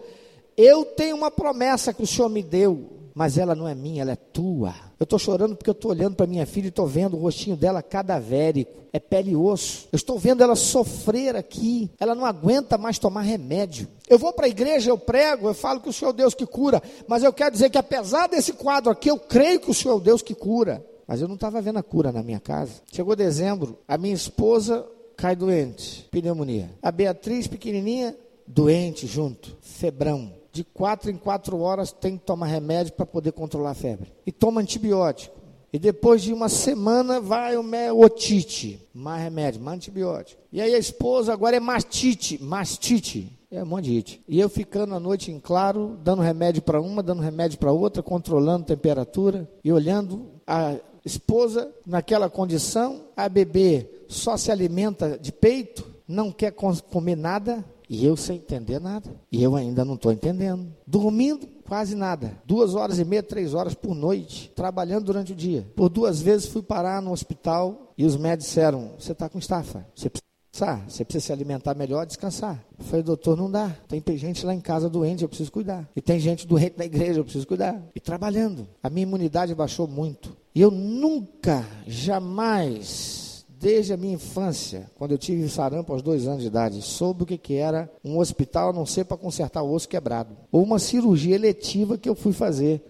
[0.57, 4.11] eu tenho uma promessa que o Senhor me deu, mas ela não é minha, ela
[4.11, 4.75] é tua.
[4.99, 7.55] Eu estou chorando porque eu estou olhando para minha filha e estou vendo o rostinho
[7.55, 9.87] dela cadavérico, é pele e osso.
[9.91, 13.87] Eu estou vendo ela sofrer aqui, ela não aguenta mais tomar remédio.
[14.09, 16.45] Eu vou para a igreja, eu prego, eu falo que o Senhor é Deus que
[16.45, 19.97] cura, mas eu quero dizer que apesar desse quadro aqui, eu creio que o Senhor
[19.97, 20.85] é Deus que cura.
[21.07, 22.81] Mas eu não estava vendo a cura na minha casa.
[22.91, 26.71] Chegou dezembro, a minha esposa cai doente, pneumonia.
[26.81, 28.15] A Beatriz, pequenininha,
[28.47, 30.33] doente junto, febrão.
[30.51, 34.13] De quatro em quatro horas tem que tomar remédio para poder controlar a febre.
[34.25, 35.35] E toma antibiótico.
[35.73, 40.41] E depois de uma semana vai o otite, mais remédio, mais antibiótico.
[40.49, 43.37] E aí a esposa agora é mastite, mastite.
[43.51, 44.21] É um monte de it.
[44.25, 48.01] E eu ficando a noite em claro, dando remédio para uma, dando remédio para outra,
[48.01, 55.85] controlando temperatura e olhando a esposa naquela condição, a bebê só se alimenta de peito,
[56.07, 59.09] não quer comer nada, e eu sem entender nada.
[59.31, 60.67] E eu ainda não estou entendendo.
[60.85, 62.37] Dormindo quase nada.
[62.45, 64.51] Duas horas e meia, três horas por noite.
[64.55, 65.67] Trabalhando durante o dia.
[65.75, 69.85] Por duas vezes fui parar no hospital e os médicos disseram: Você está com estafa.
[69.95, 70.89] Você precisa descansar.
[70.89, 72.63] Você precisa se alimentar melhor, descansar.
[72.77, 73.75] Eu falei, doutor, não dá.
[73.87, 75.87] Tem gente lá em casa doente, eu preciso cuidar.
[75.95, 77.81] E tem gente doente na igreja, eu preciso cuidar.
[77.93, 78.67] E trabalhando.
[78.81, 80.35] A minha imunidade baixou muito.
[80.55, 86.43] E eu nunca, jamais, desde a minha infância, quando eu tive sarampo aos dois anos
[86.43, 89.73] de idade, soube o que, que era um hospital, a não ser para consertar o
[89.73, 90.37] osso quebrado.
[90.53, 92.81] Ou uma cirurgia eletiva que eu fui fazer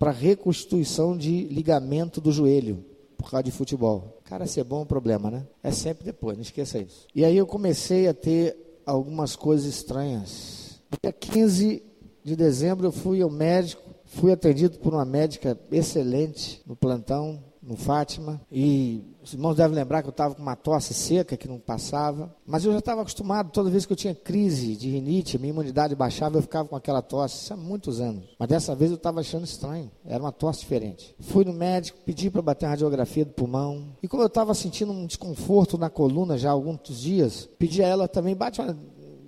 [0.00, 2.84] para reconstituição de ligamento do joelho
[3.16, 4.20] por causa de futebol.
[4.24, 5.46] Cara, ser bom é um problema, né?
[5.62, 7.06] É sempre depois, não esqueça isso.
[7.14, 10.80] E aí eu comecei a ter algumas coisas estranhas.
[11.00, 11.82] Dia 15
[12.24, 13.81] de dezembro eu fui ao médico,
[14.14, 20.02] fui atendido por uma médica excelente no plantão, no Fátima, e os irmãos devem lembrar
[20.02, 23.52] que eu estava com uma tosse seca que não passava, mas eu já estava acostumado,
[23.52, 27.00] toda vez que eu tinha crise de rinite, minha imunidade baixava, eu ficava com aquela
[27.00, 28.24] tosse, isso há muitos anos.
[28.36, 31.14] Mas dessa vez eu estava achando estranho, era uma tosse diferente.
[31.20, 34.90] Fui no médico, pedi para bater uma radiografia do pulmão, e como eu estava sentindo
[34.90, 38.76] um desconforto na coluna já há alguns dias, pedi a ela também, bate uma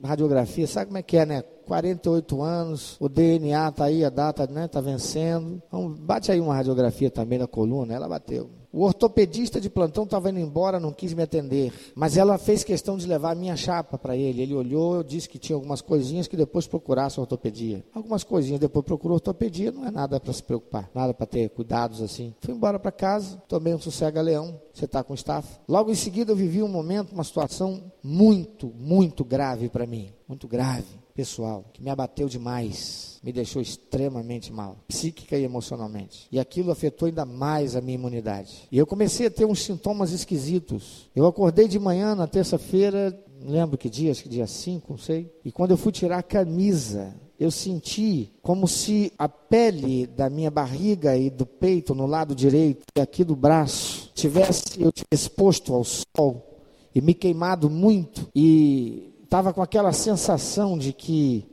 [0.09, 1.43] radiografia, sabe como é que é, né?
[1.67, 5.63] 48 anos, o DNA está aí, a data né, está vencendo.
[5.67, 8.51] Então, bate aí uma radiografia também na coluna, ela bateu.
[8.77, 11.73] O ortopedista de plantão estava indo embora, não quis me atender.
[11.95, 14.43] Mas ela fez questão de levar a minha chapa para ele.
[14.43, 17.85] Ele olhou, disse que tinha algumas coisinhas que depois procurasse ortopedia.
[17.95, 22.03] Algumas coisinhas, depois procurou ortopedia, não é nada para se preocupar, nada para ter cuidados
[22.03, 22.35] assim.
[22.41, 24.61] Fui embora para casa, tomei um sossega-leão.
[24.73, 25.47] Você está com staff?
[25.69, 30.11] Logo em seguida eu vivi um momento, uma situação muito, muito grave para mim.
[30.27, 36.27] Muito grave pessoal que me abateu demais, me deixou extremamente mal, psíquica e emocionalmente.
[36.31, 38.69] E aquilo afetou ainda mais a minha imunidade.
[38.71, 41.09] E eu comecei a ter uns sintomas esquisitos.
[41.15, 45.33] Eu acordei de manhã na terça-feira, lembro que dia, acho que dia 5, não sei.
[45.45, 50.51] E quando eu fui tirar a camisa, eu senti como se a pele da minha
[50.51, 55.75] barriga e do peito no lado direito e aqui do braço tivesse eu tivesse exposto
[55.75, 56.63] ao sol
[56.95, 61.45] e me queimado muito e estava com aquela sensação de que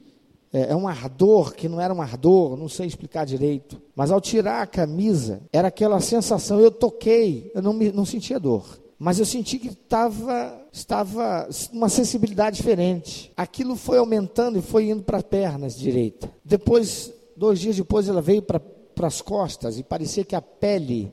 [0.53, 3.81] é, é, um ardor que não era um ardor, não sei explicar direito.
[3.95, 8.39] Mas ao tirar a camisa, era aquela sensação, eu toquei, eu não, me, não sentia
[8.39, 8.79] dor.
[8.99, 13.33] Mas eu senti que tava, estava uma sensibilidade diferente.
[13.35, 16.31] Aquilo foi aumentando e foi indo para as pernas direita.
[16.45, 18.61] Depois, dois dias depois, ela veio para
[19.07, 21.11] as costas e parecia que a pele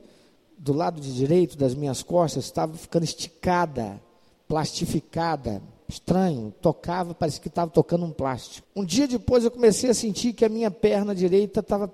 [0.55, 3.99] do lado de direito das minhas costas estava ficando esticada,
[4.47, 8.67] plastificada estranho, tocava, parecia que estava tocando um plástico.
[8.75, 11.91] Um dia depois eu comecei a sentir que a minha perna direita estava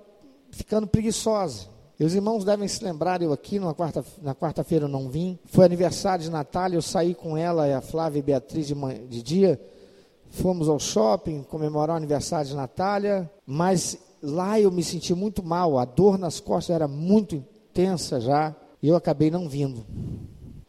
[0.50, 1.74] ficando preguiçosa.
[1.98, 5.38] E os irmãos devem se lembrar, eu aqui na quarta, na quarta-feira eu não vim.
[5.46, 8.74] Foi aniversário de Natália, eu saí com ela, a Flávia e Beatriz de,
[9.08, 9.60] de dia.
[10.28, 15.78] Fomos ao shopping comemorar o aniversário de Natália, mas lá eu me senti muito mal,
[15.78, 19.86] a dor nas costas era muito intensa já, e eu acabei não vindo.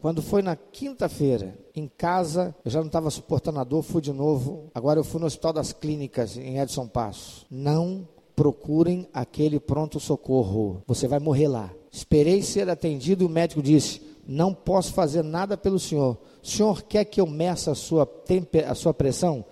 [0.08, 4.10] Quando foi na quinta-feira, em casa, eu já não estava suportando a dor, fui de
[4.10, 4.70] novo.
[4.74, 7.44] Agora eu fui no Hospital das Clínicas, em Edson Passo.
[7.50, 10.82] Não procurem aquele pronto-socorro.
[10.86, 11.70] Você vai morrer lá.
[11.92, 16.16] Esperei ser atendido e o médico disse: Não posso fazer nada pelo senhor.
[16.42, 18.08] O senhor quer que eu meça a sua,
[18.66, 19.44] a sua pressão?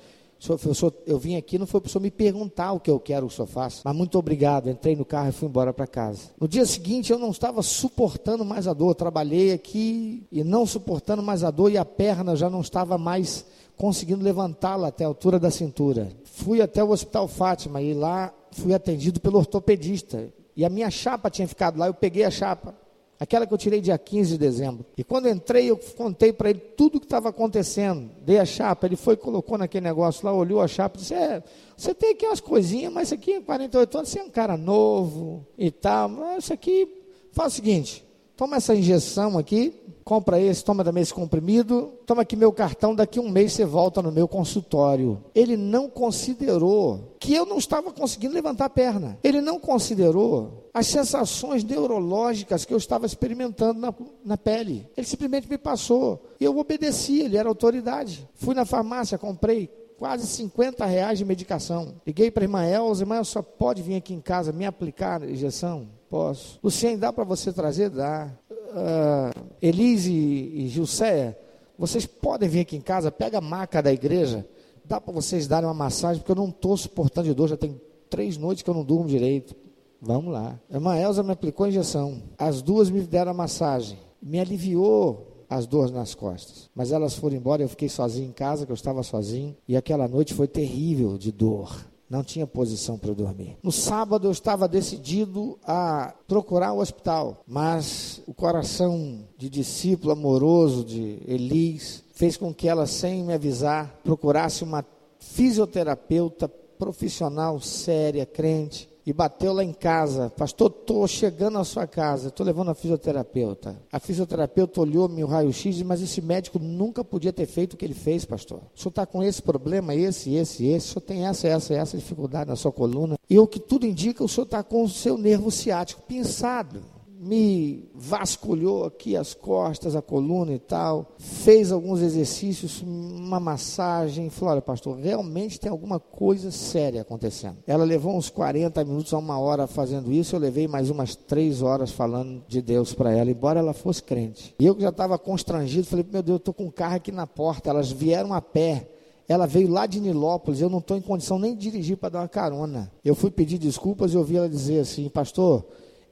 [1.06, 3.32] Eu vim aqui, não foi para o senhor me perguntar o que eu quero que
[3.32, 4.68] o senhor faça, mas muito obrigado.
[4.70, 6.30] Entrei no carro e fui embora para casa.
[6.40, 8.94] No dia seguinte, eu não estava suportando mais a dor.
[8.94, 13.44] trabalhei aqui e não suportando mais a dor, e a perna já não estava mais
[13.76, 16.10] conseguindo levantá-la até a altura da cintura.
[16.24, 20.28] Fui até o Hospital Fátima e lá fui atendido pelo ortopedista.
[20.56, 22.74] E a minha chapa tinha ficado lá, eu peguei a chapa.
[23.18, 24.84] Aquela que eu tirei dia 15 de dezembro.
[24.96, 28.10] E quando entrei, eu contei para ele tudo o que estava acontecendo.
[28.20, 31.42] Dei a chapa, ele foi, colocou naquele negócio lá, olhou a chapa e disse: É,
[31.76, 35.46] você tem aqui umas coisinhas, mas isso aqui, 48 anos, você é um cara novo
[35.56, 36.10] e tal.
[36.10, 36.88] Mas isso aqui,
[37.32, 38.05] faz o seguinte:
[38.36, 39.72] toma essa injeção aqui,
[40.04, 44.00] compra esse, toma também esse comprimido, toma aqui meu cartão, daqui um mês você volta
[44.00, 45.24] no meu consultório.
[45.34, 49.18] Ele não considerou que eu não estava conseguindo levantar a perna.
[49.24, 53.92] Ele não considerou as sensações neurológicas que eu estava experimentando na,
[54.24, 54.86] na pele.
[54.96, 56.22] Ele simplesmente me passou.
[56.38, 58.28] E eu obedeci, ele era autoridade.
[58.34, 59.68] Fui na farmácia, comprei
[59.98, 61.94] quase 50 reais de medicação.
[62.06, 65.30] Liguei para a irmã Elza, irmã, só pode vir aqui em casa me aplicar a
[65.30, 65.88] injeção?
[66.08, 66.58] Posso.
[66.62, 67.90] Luciene, dá para você trazer?
[67.90, 71.36] Dá uh, Elise e Gilceia,
[71.78, 74.46] vocês podem vir aqui em casa, pega a maca da igreja,
[74.84, 77.80] dá para vocês darem uma massagem, porque eu não estou suportando de dor, já tem
[78.08, 79.54] três noites que eu não durmo direito.
[80.00, 80.60] Vamos lá.
[80.70, 82.22] A irmã Elza me aplicou a injeção.
[82.38, 83.98] As duas me deram a massagem.
[84.22, 86.70] Me aliviou as dores nas costas.
[86.74, 89.56] Mas elas foram embora, eu fiquei sozinho em casa, que eu estava sozinho.
[89.66, 91.74] E aquela noite foi terrível de dor.
[92.08, 93.56] Não tinha posição para dormir.
[93.62, 100.84] No sábado eu estava decidido a procurar o hospital, mas o coração de discípulo amoroso
[100.84, 104.84] de Elis fez com que ela, sem me avisar, procurasse uma
[105.18, 112.26] fisioterapeuta profissional séria, crente, e bateu lá em casa, pastor, estou chegando à sua casa,
[112.26, 113.80] estou levando a fisioterapeuta.
[113.92, 117.76] A fisioterapeuta olhou meu raio-x e disse, mas esse médico nunca podia ter feito o
[117.76, 118.58] que ele fez, pastor.
[118.74, 121.96] O senhor está com esse problema, esse, esse, esse, o senhor tem essa, essa, essa
[121.96, 123.16] dificuldade na sua coluna.
[123.30, 126.95] E o que tudo indica, o senhor está com o seu nervo ciático pinçado
[127.26, 134.52] me vasculhou aqui as costas, a coluna e tal, fez alguns exercícios, uma massagem, falou:
[134.52, 137.56] olha, pastor, realmente tem alguma coisa séria acontecendo.
[137.66, 141.62] Ela levou uns 40 minutos a uma hora fazendo isso, eu levei mais umas três
[141.62, 144.54] horas falando de Deus para ela, embora ela fosse crente.
[144.58, 147.26] E eu já estava constrangido, falei: meu Deus, eu estou com um carro aqui na
[147.26, 148.90] porta, elas vieram a pé.
[149.28, 152.20] Ela veio lá de Nilópolis, eu não estou em condição nem de dirigir para dar
[152.20, 152.92] uma carona.
[153.04, 155.64] Eu fui pedir desculpas e ouvi ela dizer assim, pastor,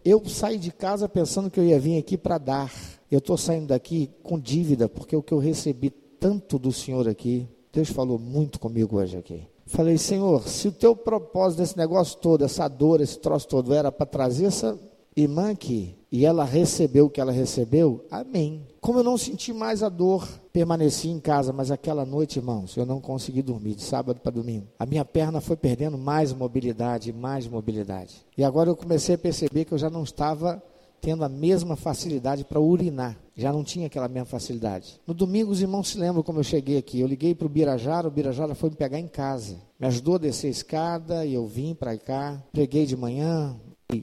[0.04, 2.72] eu saí de casa pensando que eu ia vir aqui para dar.
[3.10, 7.48] Eu estou saindo daqui com dívida, porque o que eu recebi tanto do Senhor aqui,
[7.72, 9.42] Deus falou muito comigo hoje aqui.
[9.66, 13.90] Falei, Senhor, se o teu propósito desse negócio todo, essa dor, esse troço todo, era
[13.90, 14.78] para trazer essa
[15.16, 18.62] irmã aqui, e ela recebeu o que ela recebeu, amém.
[18.80, 22.86] Como eu não senti mais a dor, permaneci em casa, mas aquela noite, irmãos, eu
[22.86, 24.68] não consegui dormir, de sábado para domingo.
[24.78, 28.24] A minha perna foi perdendo mais mobilidade, mais mobilidade.
[28.38, 30.62] E agora eu comecei a perceber que eu já não estava
[31.00, 33.18] tendo a mesma facilidade para urinar.
[33.34, 35.00] Já não tinha aquela mesma facilidade.
[35.04, 37.00] No domingo, os irmãos se lembram como eu cheguei aqui.
[37.00, 39.56] Eu liguei para o Birajara, o Birajara foi me pegar em casa.
[39.80, 42.40] Me ajudou a descer a escada e eu vim para cá.
[42.52, 43.56] Preguei de manhã,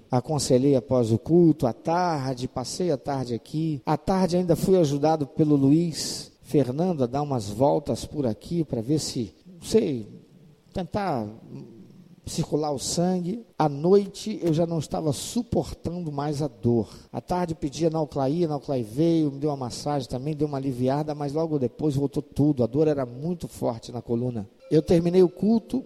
[0.09, 3.81] aconselhei após o culto, à tarde, passei a tarde aqui.
[3.85, 8.81] À tarde ainda fui ajudado pelo Luiz Fernando a dar umas voltas por aqui para
[8.81, 10.07] ver se, não sei,
[10.73, 11.27] tentar
[12.25, 13.45] circular o sangue.
[13.57, 16.89] À noite eu já não estava suportando mais a dor.
[17.11, 21.33] À tarde pedia Nauclaí, Nauclaí veio, me deu uma massagem também, deu uma aliviada, mas
[21.33, 22.63] logo depois voltou tudo.
[22.63, 24.47] A dor era muito forte na coluna.
[24.69, 25.83] Eu terminei o culto,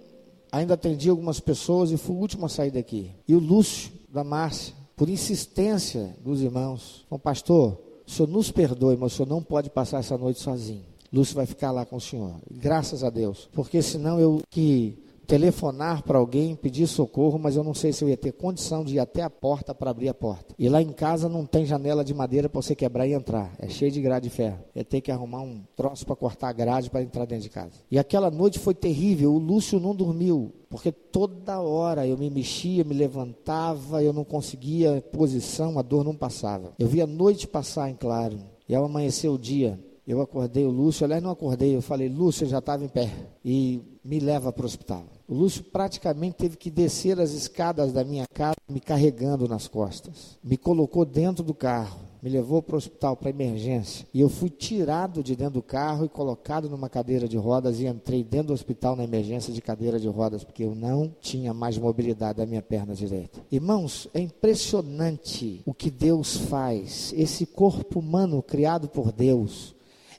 [0.56, 3.12] ainda atendi algumas pessoas e fui o último a sair daqui.
[3.28, 7.78] E o Lúcio, da Márcia, por insistência dos irmãos, falou, pastor,
[8.08, 10.86] o senhor nos perdoe, mas o senhor não pode passar essa noite sozinho.
[11.12, 12.36] Lúcio vai ficar lá com o senhor.
[12.49, 13.49] Graças a Deus.
[13.53, 18.09] Porque senão eu que telefonar para alguém, pedir socorro, mas eu não sei se eu
[18.09, 20.55] ia ter condição de ir até a porta para abrir a porta.
[20.57, 23.53] E lá em casa não tem janela de madeira para você quebrar e entrar.
[23.59, 24.59] É cheio de grade de ferro.
[24.76, 27.73] Eu ter que arrumar um troço para cortar a grade para entrar dentro de casa.
[27.89, 29.34] E aquela noite foi terrível.
[29.34, 30.53] O Lúcio não dormiu.
[30.69, 36.15] Porque toda hora eu me mexia, me levantava, eu não conseguia posição, a dor não
[36.15, 36.73] passava.
[36.78, 38.38] Eu via a noite passar em claro.
[38.67, 42.45] E ao amanhecer o dia, eu acordei o Lúcio, aliás, não acordei, eu falei, Lúcio
[42.45, 43.09] já estava em pé
[43.43, 45.03] e me leva para o hospital.
[45.28, 50.38] O Lúcio praticamente teve que descer as escadas da minha casa, me carregando nas costas.
[50.43, 54.05] Me colocou dentro do carro, me levou para o hospital para emergência.
[54.13, 57.88] E eu fui tirado de dentro do carro e colocado numa cadeira de rodas e
[57.88, 61.76] entrei dentro do hospital na emergência de cadeira de rodas, porque eu não tinha mais
[61.76, 63.41] mobilidade da minha perna direita.
[63.51, 67.13] Irmãos, é impressionante o que Deus faz.
[67.17, 69.74] Esse corpo humano criado por Deus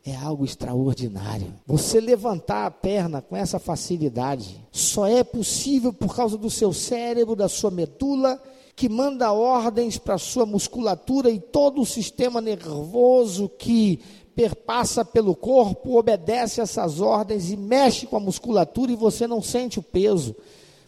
[0.07, 1.52] é algo extraordinário.
[1.66, 7.34] Você levantar a perna com essa facilidade só é possível por causa do seu cérebro,
[7.34, 8.40] da sua medula,
[8.76, 14.00] que manda ordens para a sua musculatura e todo o sistema nervoso que
[14.36, 19.80] perpassa pelo corpo obedece essas ordens e mexe com a musculatura e você não sente
[19.80, 20.36] o peso.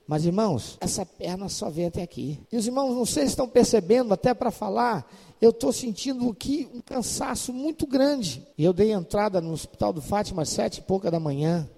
[0.07, 2.39] Mas irmãos, essa perna só vem até aqui.
[2.53, 5.11] E os irmãos, não sei se estão percebendo, até para falar,
[5.41, 8.45] eu estou sentindo aqui um cansaço muito grande.
[8.57, 11.69] E eu dei entrada no hospital do Fátima às sete e pouca da manhã.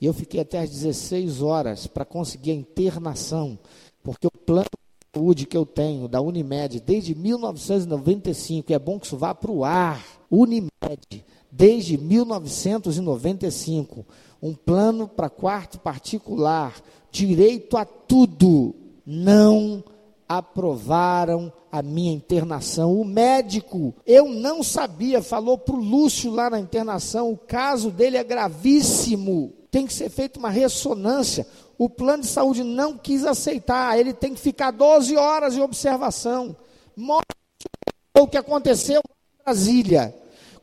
[0.00, 3.58] E eu fiquei até às 16 horas para conseguir a internação.
[4.02, 9.00] Porque o plano de saúde que eu tenho da Unimed desde 1995, e é bom
[9.00, 10.04] que isso vá para o ar.
[10.30, 14.06] Unimed, desde 1995.
[14.40, 18.72] Um plano para quarto particular, direito a tudo.
[19.04, 19.82] Não
[20.28, 22.98] aprovaram a minha internação.
[22.98, 28.16] O médico, eu não sabia, falou para o Lúcio lá na internação: o caso dele
[28.16, 31.46] é gravíssimo, tem que ser feita uma ressonância.
[31.76, 36.56] O plano de saúde não quis aceitar, ele tem que ficar 12 horas de observação.
[36.96, 37.36] Mostra
[38.18, 40.14] o que aconteceu em Brasília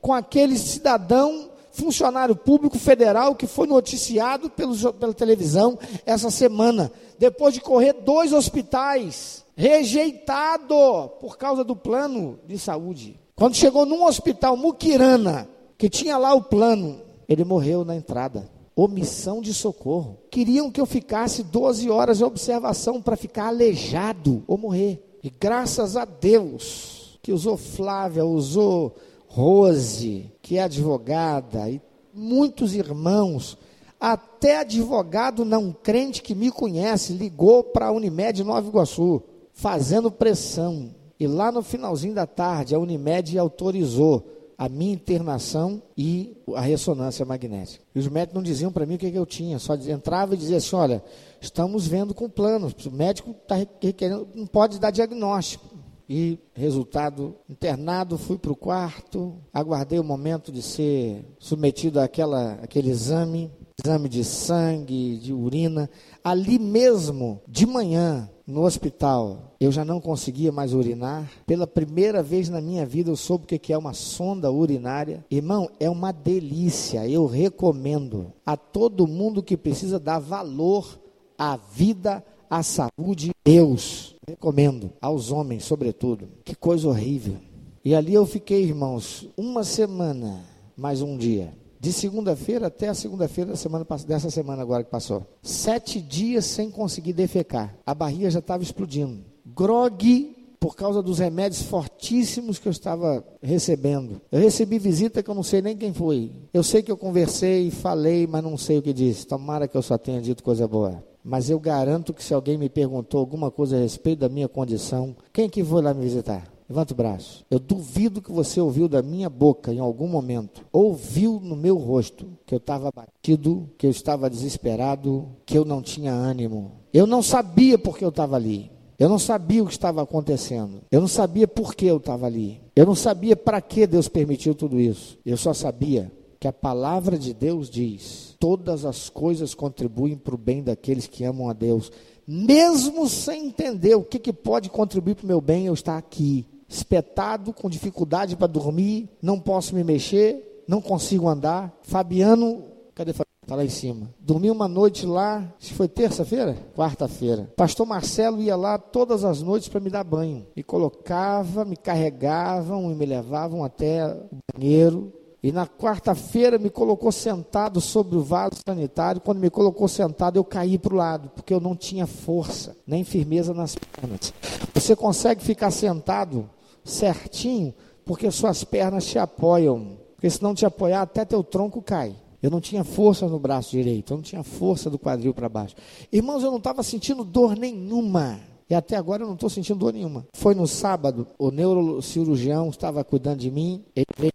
[0.01, 7.53] com aquele cidadão funcionário público federal que foi noticiado pelo, pela televisão essa semana, depois
[7.53, 10.75] de correr dois hospitais rejeitado
[11.19, 13.19] por causa do plano de saúde.
[13.35, 15.47] Quando chegou num hospital Muquirana,
[15.77, 18.49] que tinha lá o plano, ele morreu na entrada.
[18.75, 20.17] Omissão de socorro.
[20.29, 25.01] Queriam que eu ficasse 12 horas de observação para ficar aleijado ou morrer.
[25.23, 28.95] E graças a Deus que usou Flávia, usou
[29.27, 31.81] Rose, que é advogada, e
[32.13, 33.57] muitos irmãos
[33.99, 39.23] até advogado não crente que me conhece ligou para a Unimed Nova Iguaçu
[39.53, 40.93] fazendo pressão.
[41.19, 44.23] E lá no finalzinho da tarde, a Unimed autorizou
[44.55, 47.83] a minha internação e a ressonância magnética.
[47.95, 50.37] E os médicos não diziam para mim o que, que, eu tinha, só entrava e
[50.37, 51.03] dizia assim: olha,
[51.41, 55.74] estamos vendo com planos, o médico está requerendo, não pode dar diagnóstico.
[56.07, 62.89] E resultado, internado, fui para o quarto, aguardei o momento de ser submetido àquela, àquele
[62.89, 63.51] exame,
[63.83, 65.89] exame de sangue, de urina.
[66.23, 71.29] Ali mesmo, de manhã, no hospital, eu já não conseguia mais urinar.
[71.47, 75.25] Pela primeira vez na minha vida eu soube o que é uma sonda urinária.
[75.31, 77.07] Irmão, é uma delícia.
[77.07, 80.99] Eu recomendo a todo mundo que precisa dar valor
[81.37, 82.23] à vida,
[82.55, 83.31] à saúde.
[83.43, 86.29] Deus, recomendo aos homens, sobretudo.
[86.43, 87.35] Que coisa horrível.
[87.83, 90.43] E ali eu fiquei, irmãos, uma semana,
[90.75, 95.23] mais um dia de segunda-feira até a segunda-feira da semana, dessa semana agora que passou.
[95.43, 97.75] Sete dias sem conseguir defecar.
[97.85, 99.23] A barriga já estava explodindo.
[99.45, 104.19] Grog por causa dos remédios fortíssimos que eu estava recebendo.
[104.31, 106.31] Eu recebi visita que eu não sei nem quem foi.
[106.51, 109.27] Eu sei que eu conversei, falei, mas não sei o que disse.
[109.27, 111.03] Tomara que eu só tenha dito coisa boa.
[111.27, 115.15] Mas eu garanto que se alguém me perguntou alguma coisa a respeito da minha condição,
[115.33, 116.47] quem que foi lá me visitar?
[116.69, 117.43] Levanta o braço.
[117.49, 122.27] Eu duvido que você ouviu da minha boca em algum momento, ouviu no meu rosto
[122.45, 126.73] que eu estava batido, que eu estava desesperado, que eu não tinha ânimo.
[126.93, 128.71] Eu não sabia porque eu estava ali.
[128.99, 130.81] Eu não sabia o que estava acontecendo.
[130.91, 132.61] Eu não sabia por que eu estava ali.
[132.75, 135.17] Eu não sabia para que Deus permitiu tudo isso.
[135.25, 136.11] Eu só sabia
[136.45, 141.23] que a palavra de Deus diz: todas as coisas contribuem para o bem daqueles que
[141.23, 141.91] amam a Deus
[142.27, 146.45] mesmo sem entender o que, que pode contribuir para o meu bem, eu estar aqui,
[146.67, 151.75] espetado, com dificuldade para dormir, não posso me mexer, não consigo andar.
[151.83, 153.25] Fabiano, cadê Fabiano?
[153.43, 154.09] Está lá em cima.
[154.19, 156.57] Dormi uma noite lá, se foi terça-feira?
[156.75, 157.51] Quarta-feira.
[157.55, 160.47] Pastor Marcelo ia lá todas as noites para me dar banho.
[160.55, 165.13] Me colocava, me carregavam e me levavam até o banheiro.
[165.45, 169.21] E na quarta-feira me colocou sentado sobre o vaso sanitário.
[169.21, 173.03] Quando me colocou sentado, eu caí para o lado, porque eu não tinha força, nem
[173.03, 174.33] firmeza nas pernas.
[174.73, 176.49] Você consegue ficar sentado
[176.83, 179.99] certinho, porque suas pernas te apoiam.
[180.15, 182.15] Porque se não te apoiar, até teu tronco cai.
[182.41, 185.75] Eu não tinha força no braço direito, eu não tinha força do quadril para baixo.
[186.11, 188.39] Irmãos, eu não estava sentindo dor nenhuma.
[188.69, 190.25] E até agora eu não estou sentindo dor nenhuma.
[190.33, 193.83] Foi no sábado, o neurocirurgião estava cuidando de mim.
[193.95, 194.31] Ele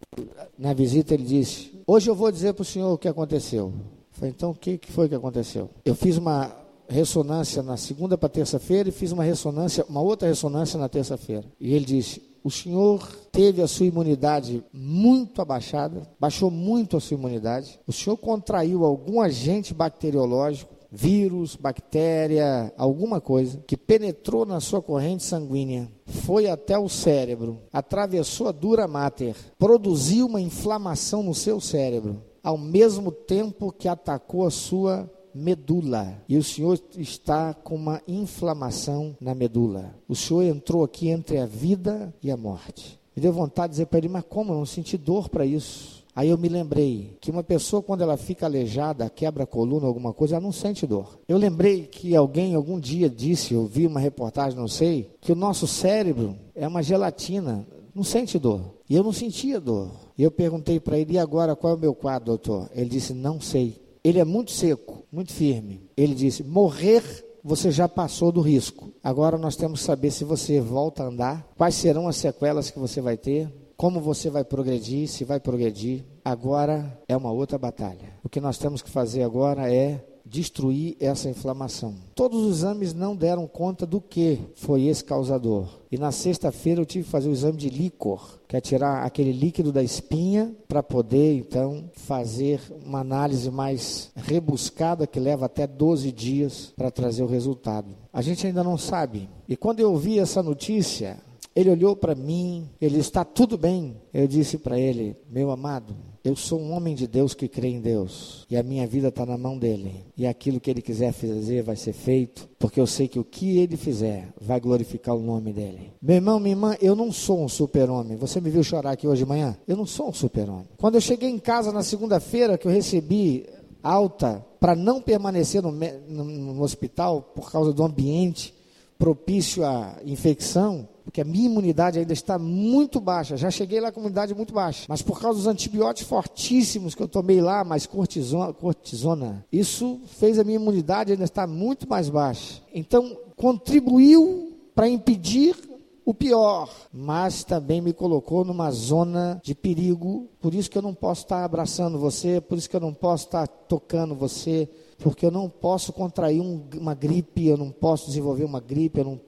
[0.59, 3.73] na visita, ele disse: Hoje eu vou dizer para o senhor o que aconteceu.
[3.77, 5.71] Eu falei, então o que, que foi que aconteceu?
[5.85, 6.55] Eu fiz uma
[6.89, 11.45] ressonância na segunda para terça-feira e fiz uma ressonância, uma outra ressonância na terça-feira.
[11.59, 17.17] E ele disse: o senhor teve a sua imunidade muito abaixada, baixou muito a sua
[17.17, 17.79] imunidade.
[17.87, 25.23] O senhor contraiu algum agente bacteriológico, vírus, bactéria, alguma coisa, que penetrou na sua corrente
[25.23, 32.23] sanguínea, foi até o cérebro, atravessou a dura mater, produziu uma inflamação no seu cérebro,
[32.43, 36.23] ao mesmo tempo que atacou a sua medula.
[36.29, 39.95] E o senhor está com uma inflamação na medula.
[40.09, 42.99] O senhor entrou aqui entre a vida e a morte.
[43.15, 44.53] Me deu vontade de dizer para ele, mas como?
[44.53, 46.00] Eu não senti dor para isso.
[46.15, 50.13] Aí eu me lembrei que uma pessoa, quando ela fica aleijada, quebra a coluna, alguma
[50.13, 51.19] coisa, ela não sente dor.
[51.29, 55.37] Eu lembrei que alguém algum dia disse, eu vi uma reportagem, não sei, que o
[55.37, 58.75] nosso cérebro é uma gelatina, não sente dor.
[58.89, 59.91] E eu não sentia dor.
[60.19, 62.69] E eu perguntei para ele, e agora qual é o meu quadro, doutor?
[62.75, 65.89] Ele disse, não sei ele é muito seco, muito firme.
[65.97, 67.03] Ele disse: morrer
[67.43, 68.93] você já passou do risco.
[69.03, 72.79] Agora nós temos que saber se você volta a andar, quais serão as sequelas que
[72.79, 73.51] você vai ter,
[73.81, 76.05] como você vai progredir, se vai progredir.
[76.23, 78.13] Agora é uma outra batalha.
[78.23, 81.95] O que nós temos que fazer agora é destruir essa inflamação.
[82.15, 85.67] Todos os exames não deram conta do que foi esse causador.
[85.91, 89.33] E na sexta-feira eu tive que fazer o exame de líquor, que é tirar aquele
[89.33, 96.13] líquido da espinha para poder então fazer uma análise mais rebuscada que leva até 12
[96.13, 97.89] dias para trazer o resultado.
[98.13, 99.27] A gente ainda não sabe.
[99.49, 101.17] E quando eu ouvi essa notícia,
[101.55, 103.97] ele olhou para mim, ele está tudo bem.
[104.13, 107.81] Eu disse para ele, meu amado, eu sou um homem de Deus que crê em
[107.81, 108.47] Deus.
[108.51, 110.05] E a minha vida está na mão dele.
[110.17, 112.49] E aquilo que ele quiser fazer vai ser feito.
[112.59, 115.93] Porque eu sei que o que ele fizer vai glorificar o nome dele.
[116.01, 118.17] Meu irmão, minha irmã, eu não sou um super-homem.
[118.17, 119.57] Você me viu chorar aqui hoje de manhã?
[119.67, 120.69] Eu não sou um super-homem.
[120.77, 123.47] Quando eu cheguei em casa na segunda-feira, que eu recebi
[123.83, 128.55] alta para não permanecer no, no, no hospital por causa do ambiente
[128.99, 133.37] propício à infecção, porque a minha imunidade ainda está muito baixa.
[133.37, 134.87] Já cheguei lá com imunidade muito baixa.
[134.89, 140.39] Mas por causa dos antibióticos fortíssimos que eu tomei lá, mais cortisona, cortisona isso fez
[140.39, 142.63] a minha imunidade ainda estar muito mais baixa.
[142.73, 145.57] Então, contribuiu para impedir
[146.05, 150.29] o pior, mas também me colocou numa zona de perigo.
[150.41, 153.25] Por isso que eu não posso estar abraçando você, por isso que eu não posso
[153.25, 158.45] estar tocando você, porque eu não posso contrair um, uma gripe, eu não posso desenvolver
[158.45, 159.21] uma gripe, eu não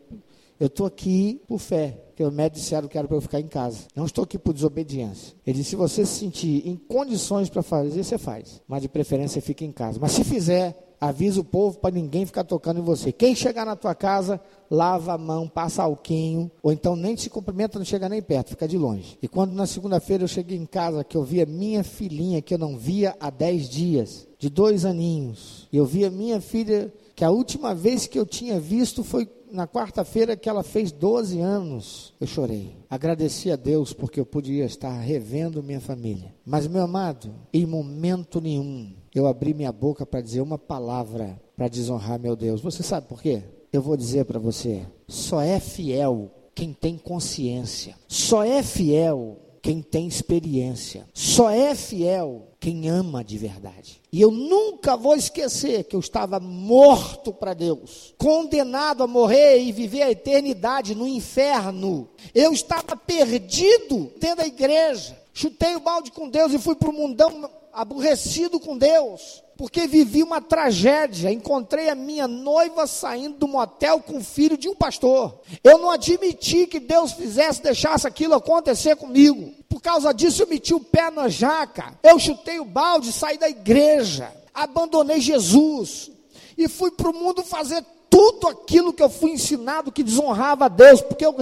[0.63, 3.49] eu estou aqui por fé, porque o médico disseram que era para eu ficar em
[3.49, 3.81] casa.
[3.97, 5.35] Não estou aqui por desobediência.
[5.45, 8.63] Ele disse: se você se sentir em condições para fazer, você faz.
[8.69, 9.99] Mas de preferência fica em casa.
[10.01, 13.11] Mas se fizer, avisa o povo para ninguém ficar tocando em você.
[13.11, 14.41] Quem chegar na tua casa,
[14.71, 18.69] lava a mão, passa alquinho, ou então nem se cumprimenta, não chega nem perto, fica
[18.69, 19.19] de longe.
[19.21, 22.59] E quando na segunda-feira eu cheguei em casa, que eu via minha filhinha, que eu
[22.59, 27.33] não via há dez dias, de dois aninhos, e eu via minha filha, que a
[27.33, 32.27] última vez que eu tinha visto foi na quarta-feira que ela fez 12 anos, eu
[32.27, 32.75] chorei.
[32.89, 36.35] Agradeci a Deus porque eu podia estar revendo minha família.
[36.45, 41.69] Mas, meu amado, em momento nenhum eu abri minha boca para dizer uma palavra para
[41.69, 42.61] desonrar meu Deus.
[42.63, 43.43] Você sabe por quê?
[43.73, 47.95] Eu vou dizer para você: só é fiel quem tem consciência.
[48.09, 51.07] Só é fiel quem tem experiência.
[51.13, 54.01] Só é fiel quem ama de verdade.
[54.13, 59.73] E eu nunca vou esquecer que eu estava morto para Deus, condenado a morrer e
[59.73, 62.09] viver a eternidade no inferno.
[62.33, 65.21] Eu estava perdido dentro da igreja.
[65.35, 70.25] Chutei o balde com Deus e fui para o mundão aborrecido com Deus porque vivi
[70.25, 71.31] uma tragédia.
[71.31, 75.39] Encontrei a minha noiva saindo do motel com o filho de um pastor.
[75.63, 79.55] Eu não admiti que Deus fizesse, deixasse aquilo acontecer comigo.
[79.69, 81.97] Por causa disso, eu meti o pé na jaca.
[82.03, 86.11] Eu chutei o balde, saí da igreja, abandonei Jesus
[86.59, 90.69] e fui para o mundo fazer tudo aquilo que eu fui ensinado que desonrava a
[90.69, 91.37] Deus, porque eu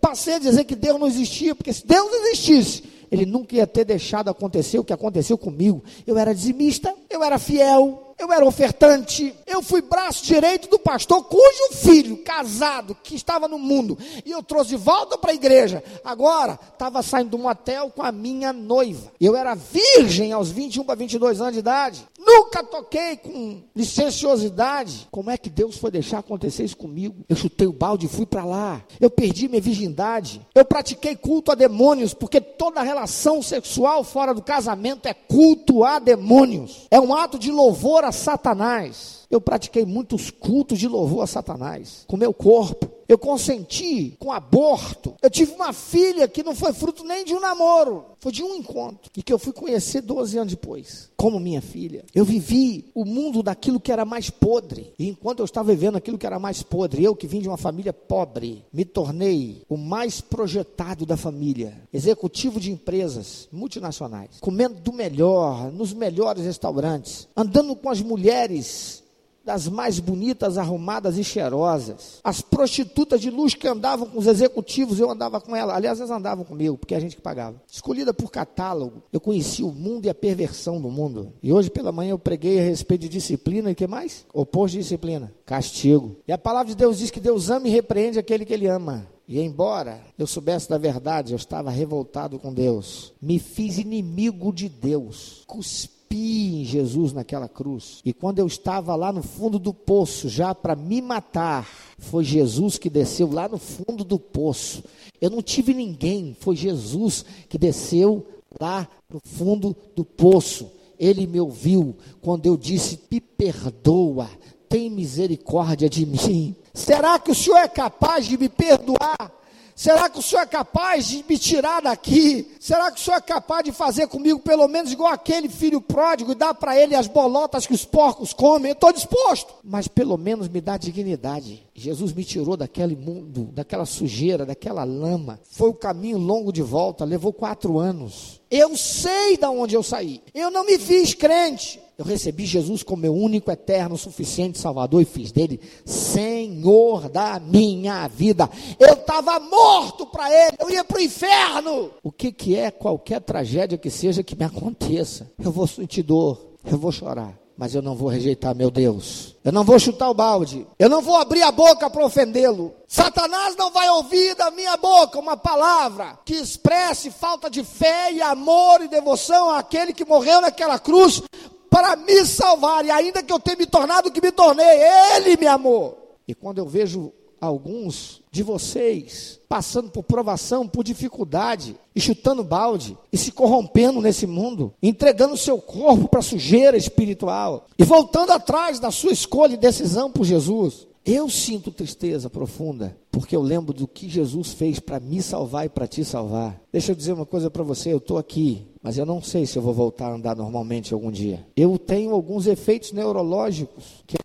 [0.00, 3.84] passei a dizer que Deus não existia, porque se Deus existisse, ele nunca ia ter
[3.84, 5.82] deixado acontecer o que aconteceu comigo.
[6.06, 11.24] Eu era dizimista, eu era fiel, eu era ofertante, eu fui braço direito do pastor,
[11.24, 15.82] cujo filho, casado, que estava no mundo, e eu trouxe de volta para a igreja.
[16.04, 19.12] Agora, estava saindo do motel com a minha noiva.
[19.20, 22.08] Eu era virgem aos 21 para 22 anos de idade.
[22.18, 25.08] Nunca toquei com licenciosidade.
[25.10, 27.24] Como é que Deus foi deixar acontecer isso comigo?
[27.28, 28.82] Eu chutei o balde e fui para lá.
[29.00, 30.40] Eu perdi minha virgindade.
[30.54, 35.98] Eu pratiquei culto a demônios, porque toda relação sexual fora do casamento é culto a
[35.98, 36.86] demônios.
[36.90, 39.26] É um ato de louvor a Satanás.
[39.30, 42.97] Eu pratiquei muitos cultos de louvor a Satanás, com meu corpo.
[43.08, 45.14] Eu consenti com aborto.
[45.22, 48.54] Eu tive uma filha que não foi fruto nem de um namoro, foi de um
[48.54, 49.10] encontro.
[49.16, 52.04] E que eu fui conhecer 12 anos depois, como minha filha.
[52.14, 54.92] Eu vivi o mundo daquilo que era mais podre.
[54.98, 57.56] E enquanto eu estava vivendo aquilo que era mais podre, eu que vim de uma
[57.56, 64.92] família pobre, me tornei o mais projetado da família, executivo de empresas multinacionais, comendo do
[64.92, 69.02] melhor, nos melhores restaurantes, andando com as mulheres
[69.48, 72.20] das mais bonitas, arrumadas e cheirosas.
[72.22, 75.74] As prostitutas de luxo que andavam com os executivos, eu andava com ela.
[75.74, 77.56] Aliás, elas andavam comigo, porque a gente que pagava.
[77.66, 81.32] Escolhida por catálogo, eu conheci o mundo e a perversão do mundo.
[81.42, 84.26] E hoje pela manhã eu preguei a respeito de disciplina e que mais?
[84.34, 86.16] Oposto de disciplina, castigo.
[86.28, 89.08] E a palavra de Deus diz que Deus ama e repreende aquele que ele ama.
[89.26, 93.14] E embora eu soubesse da verdade, eu estava revoltado com Deus.
[93.20, 95.42] Me fiz inimigo de Deus.
[95.46, 98.00] Cuspi em Jesus naquela cruz.
[98.04, 102.78] E quando eu estava lá no fundo do poço, já para me matar, foi Jesus
[102.78, 104.82] que desceu lá no fundo do poço.
[105.20, 108.26] Eu não tive ninguém, foi Jesus que desceu
[108.60, 110.70] lá no fundo do poço.
[110.98, 114.28] Ele me ouviu quando eu disse: Me perdoa,
[114.68, 116.54] tem misericórdia de mim.
[116.74, 119.32] Será que o Senhor é capaz de me perdoar?
[119.78, 122.50] Será que o Senhor é capaz de me tirar daqui?
[122.58, 126.32] Será que o Senhor é capaz de fazer comigo pelo menos igual aquele filho pródigo
[126.32, 128.70] e dar para ele as bolotas que os porcos comem?
[128.70, 131.64] Eu estou disposto, mas pelo menos me dá dignidade.
[131.72, 135.38] Jesus me tirou daquele mundo, daquela sujeira, daquela lama.
[135.48, 138.37] Foi o caminho longo de volta, levou quatro anos.
[138.50, 140.22] Eu sei de onde eu saí.
[140.34, 141.80] Eu não me fiz crente.
[141.98, 148.06] Eu recebi Jesus como meu único, eterno, suficiente Salvador e fiz dele Senhor da minha
[148.06, 148.48] vida.
[148.78, 151.90] Eu estava morto para ele, eu ia para o inferno.
[152.00, 155.28] O que, que é qualquer tragédia que seja que me aconteça?
[155.42, 156.40] Eu vou sentir dor,
[156.70, 159.34] eu vou chorar mas eu não vou rejeitar meu Deus.
[159.44, 160.64] Eu não vou chutar o balde.
[160.78, 162.72] Eu não vou abrir a boca para ofendê-lo.
[162.86, 168.22] Satanás não vai ouvir da minha boca uma palavra que expresse falta de fé e
[168.22, 171.20] amor e devoção àquele que morreu naquela cruz
[171.68, 174.80] para me salvar, e ainda que eu tenha me tornado o que me tornei,
[175.16, 176.16] Ele me amou.
[176.26, 182.96] E quando eu vejo alguns de vocês passando por provação, por dificuldade, e chutando balde,
[183.10, 188.90] e se corrompendo nesse mundo, entregando seu corpo para sujeira espiritual, e voltando atrás da
[188.90, 194.10] sua escolha e decisão por Jesus, eu sinto tristeza profunda, porque eu lembro do que
[194.10, 196.60] Jesus fez para me salvar e para te salvar.
[196.70, 199.56] Deixa eu dizer uma coisa para você, eu estou aqui, mas eu não sei se
[199.56, 201.46] eu vou voltar a andar normalmente algum dia.
[201.56, 204.18] Eu tenho alguns efeitos neurológicos que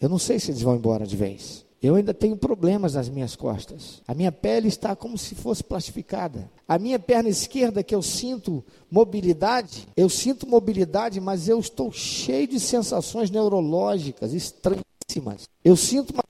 [0.00, 1.66] eu não sei se eles vão embora de vez.
[1.82, 4.02] Eu ainda tenho problemas nas minhas costas.
[4.08, 6.50] A minha pele está como se fosse plastificada.
[6.66, 12.48] A minha perna esquerda, que eu sinto mobilidade, eu sinto mobilidade, mas eu estou cheio
[12.48, 15.48] de sensações neurológicas estranhíssimas.
[15.62, 16.24] Eu sinto uma,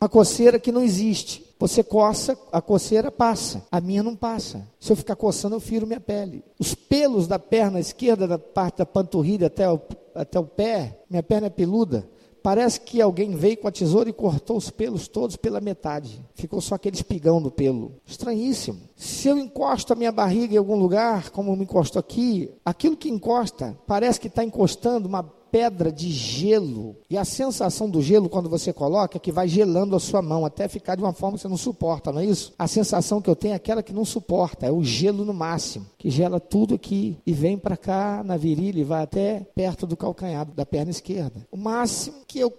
[0.00, 1.46] uma coceira que não existe.
[1.58, 3.62] Você coça, a coceira passa.
[3.70, 4.66] A minha não passa.
[4.80, 6.42] Se eu ficar coçando, eu firo minha pele.
[6.58, 9.78] Os pelos da perna esquerda, da parte da panturrilha até o,
[10.14, 12.08] até o pé, minha perna é peluda
[12.42, 16.24] Parece que alguém veio com a tesoura e cortou os pelos todos pela metade.
[16.34, 17.92] Ficou só aquele espigão do pelo.
[18.06, 18.80] Estranhíssimo.
[18.96, 23.10] Se eu encosto a minha barriga em algum lugar, como me encosto aqui, aquilo que
[23.10, 26.96] encosta parece que está encostando uma pedra de gelo.
[27.08, 30.44] E a sensação do gelo, quando você coloca, é que vai gelando a sua mão,
[30.44, 32.52] até ficar de uma forma que você não suporta, não é isso?
[32.58, 35.86] A sensação que eu tenho é aquela que não suporta, é o gelo no máximo,
[35.98, 39.96] que gela tudo aqui e vem para cá na virilha e vai até perto do
[39.96, 41.46] calcanhar da perna esquerda.
[41.50, 42.52] O máximo que eu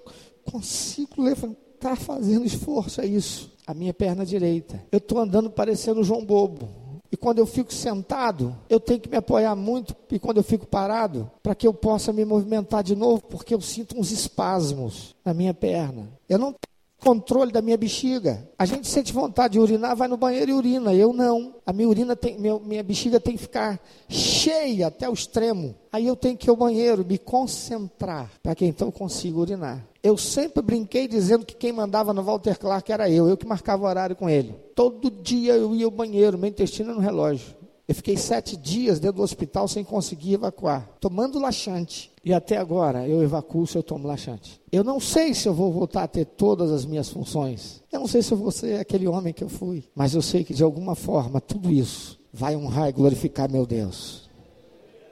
[0.49, 3.51] consigo levantar fazendo esforço é isso.
[3.65, 4.83] A minha perna direita.
[4.91, 6.80] Eu estou andando parecendo João Bobo
[7.11, 9.93] e quando eu fico sentado, eu tenho que me apoiar muito.
[10.09, 13.59] E quando eu fico parado, para que eu possa me movimentar de novo, porque eu
[13.59, 16.07] sinto uns espasmos na minha perna.
[16.29, 18.47] Eu não tenho controle da minha bexiga.
[18.57, 20.93] A gente sente vontade de urinar, vai no banheiro e urina.
[20.93, 21.55] Eu não.
[21.65, 25.75] A minha urina tem, minha, minha bexiga tem que ficar cheia até o extremo.
[25.91, 29.85] Aí eu tenho que ir ao banheiro, me concentrar, para que então eu consiga urinar.
[30.03, 33.83] Eu sempre brinquei dizendo que quem mandava no Walter Clark era eu, eu que marcava
[33.83, 34.55] o horário com ele.
[34.75, 37.55] Todo dia eu ia ao banheiro, meu intestino no relógio.
[37.87, 42.09] Eu fiquei sete dias dentro do hospital sem conseguir evacuar, tomando laxante.
[42.23, 44.59] E até agora eu evacuo se eu tomo laxante.
[44.71, 47.83] Eu não sei se eu vou voltar a ter todas as minhas funções.
[47.91, 49.83] Eu não sei se eu vou ser aquele homem que eu fui.
[49.93, 54.29] Mas eu sei que de alguma forma tudo isso vai honrar e glorificar meu Deus.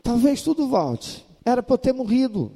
[0.02, 1.26] Talvez tudo volte.
[1.46, 2.52] Era para eu ter morrido.